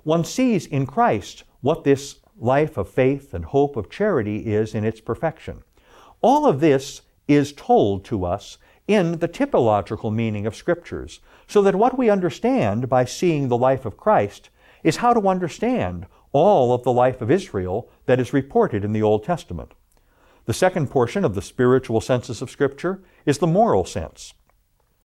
One 0.03 0.25
sees 0.25 0.67
in 0.67 0.87
Christ 0.87 1.45
what 1.61 1.85
this 1.85 2.17
life 2.37 2.77
of 2.77 2.89
faith 2.89 3.35
and 3.35 3.45
hope 3.45 3.77
of 3.77 3.91
charity 3.91 4.47
is 4.47 4.75
in 4.75 4.85
its 4.85 5.01
perfection. 5.01 5.63
All 6.21 6.47
of 6.47 6.61
this 6.61 7.03
is 7.29 7.53
told 7.53 8.05
to 8.07 8.25
us 8.25 8.59
in 8.87 9.19
the 9.19 9.29
typological 9.29 10.13
meaning 10.13 10.47
of 10.47 10.57
Scriptures, 10.57 11.21
so 11.47 11.61
that 11.63 11.75
what 11.75 11.99
we 11.99 12.09
understand 12.09 12.89
by 12.89 13.05
seeing 13.05 13.49
the 13.49 13.57
life 13.57 13.85
of 13.85 13.99
Christ 13.99 14.49
is 14.83 14.97
how 14.97 15.13
to 15.13 15.29
understand 15.29 16.07
all 16.33 16.73
of 16.73 16.83
the 16.85 16.93
life 16.93 17.21
of 17.21 17.31
Israel 17.31 17.91
that 18.07 18.21
is 18.21 18.33
reported 18.33 18.85
in 18.85 18.93
the 18.93 19.03
Old 19.03 19.25
Testament. 19.25 19.73
The 20.47 20.55
second 20.55 20.91
portion 20.91 21.25
of 21.25 21.35
the 21.35 21.43
spiritual 21.43 22.01
senses 22.01 22.41
of 22.41 22.51
Scripture 22.51 23.03
is 23.27 23.39
the 23.39 23.47
moral 23.47 23.85
sense. 23.85 24.33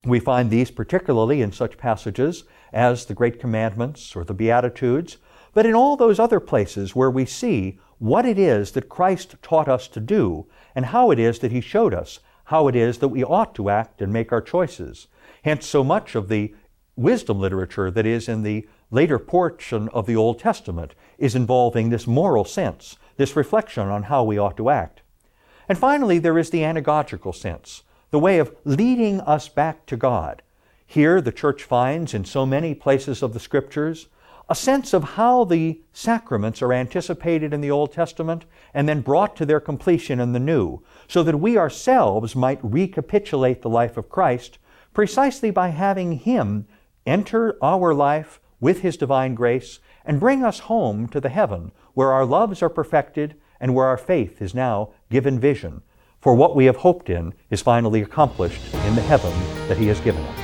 We 0.06 0.20
find 0.20 0.50
these 0.50 0.70
particularly 0.70 1.42
in 1.42 1.52
such 1.52 1.78
passages 1.78 2.44
as 2.74 3.06
the 3.06 3.14
Great 3.14 3.40
Commandments 3.40 4.16
or 4.16 4.24
the 4.24 4.34
Beatitudes, 4.34 5.18
but 5.54 5.66
in 5.66 5.74
all 5.74 5.96
those 5.96 6.20
other 6.20 6.40
places 6.40 6.96
where 6.96 7.12
we 7.12 7.26
see 7.26 7.80
what 8.00 8.26
it 8.26 8.38
is 8.38 8.72
that 8.72 8.90
Christ 8.90 9.36
taught 9.42 9.70
us 9.70 9.88
to 9.90 10.00
do 10.00 10.48
and 10.76 10.88
how 10.88 11.12
it 11.12 11.20
is 11.20 11.40
that 11.40 11.52
He 11.52 11.62
showed 11.62 11.94
us 11.94 12.20
how 12.46 12.68
it 12.68 12.76
is 12.76 12.98
that 12.98 13.08
we 13.08 13.24
ought 13.24 13.56
to 13.56 13.70
act 13.70 14.02
and 14.02 14.12
make 14.12 14.32
our 14.32 14.42
choices. 14.42 15.08
Hence, 15.44 15.66
so 15.66 15.84
much 15.84 16.16
of 16.16 16.28
the 16.28 16.54
wisdom 16.96 17.40
literature 17.40 17.90
that 17.90 18.06
is 18.06 18.28
in 18.28 18.44
the 18.44 18.68
later 18.92 19.18
portion 19.18 19.90
of 19.90 20.06
the 20.06 20.16
Old 20.16 20.40
Testament 20.40 20.94
is 21.18 21.36
involving 21.36 21.90
this 21.90 22.06
moral 22.06 22.46
sense, 22.46 22.98
this 23.18 23.36
reflection 23.36 23.88
on 23.88 24.04
how 24.04 24.24
we 24.24 24.38
ought 24.38 24.58
to 24.58 24.70
act. 24.70 25.02
And 25.70 25.78
finally, 25.78 26.20
there 26.20 26.38
is 26.38 26.50
the 26.50 26.62
anagogical 26.62 27.34
sense, 27.34 27.84
the 28.14 28.20
way 28.20 28.38
of 28.38 28.56
leading 28.64 29.20
us 29.22 29.50
back 29.50 29.88
to 29.88 29.98
God. 29.98 30.44
Here, 30.86 31.20
the 31.20 31.32
church 31.32 31.64
finds 31.64 32.14
in 32.14 32.26
so 32.26 32.46
many 32.46 32.76
places 32.76 33.24
of 33.24 33.34
the 33.34 33.40
Scriptures 33.40 34.08
a 34.48 34.54
sense 34.54 34.94
of 34.94 35.16
how 35.16 35.46
the 35.46 35.82
sacraments 35.94 36.62
are 36.62 36.72
anticipated 36.72 37.56
in 37.56 37.62
the 37.62 37.72
Old 37.72 37.92
Testament 37.92 38.46
and 38.72 38.88
then 38.88 39.02
brought 39.02 39.36
to 39.38 39.48
their 39.48 39.60
completion 39.60 40.20
in 40.20 40.32
the 40.32 40.40
New, 40.40 40.84
so 41.08 41.24
that 41.24 41.40
we 41.40 41.58
ourselves 41.58 42.36
might 42.36 42.60
recapitulate 42.62 43.64
the 43.64 43.70
life 43.70 43.98
of 43.98 44.10
Christ 44.10 44.60
precisely 44.94 45.50
by 45.50 45.70
having 45.70 46.20
Him 46.20 46.68
enter 47.08 47.58
our 47.64 47.96
life 47.96 48.40
with 48.60 48.82
His 48.82 48.96
divine 48.96 49.34
grace 49.34 49.80
and 50.06 50.20
bring 50.20 50.44
us 50.44 50.60
home 50.60 51.08
to 51.08 51.20
the 51.20 51.30
heaven 51.30 51.72
where 51.96 52.12
our 52.12 52.28
loves 52.28 52.62
are 52.62 52.70
perfected 52.70 53.34
and 53.60 53.74
where 53.74 53.88
our 53.88 53.98
faith 53.98 54.40
is 54.40 54.54
now 54.54 54.92
given 55.10 55.40
vision. 55.40 55.82
For 56.24 56.34
what 56.34 56.56
we 56.56 56.64
have 56.66 56.78
hoped 56.78 57.10
in 57.10 57.34
is 57.50 57.62
finally 57.62 58.02
accomplished 58.02 58.74
in 58.74 58.96
the 58.96 59.02
heaven 59.02 59.34
that 59.68 59.78
He 59.78 59.88
has 59.88 60.00
given 60.00 60.24
us. 60.24 60.40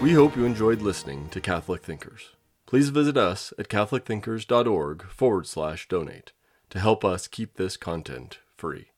We 0.00 0.12
hope 0.12 0.36
you 0.36 0.44
enjoyed 0.44 0.80
listening 0.80 1.28
to 1.30 1.40
Catholic 1.40 1.82
Thinkers. 1.82 2.36
Please 2.66 2.90
visit 2.90 3.16
us 3.16 3.52
at 3.58 3.66
catholicthinkers.org 3.66 5.02
forward 5.08 5.48
slash 5.48 5.88
donate 5.88 6.30
to 6.70 6.78
help 6.78 7.04
us 7.04 7.26
keep 7.26 7.56
this 7.56 7.76
content 7.76 8.38
free. 8.56 8.90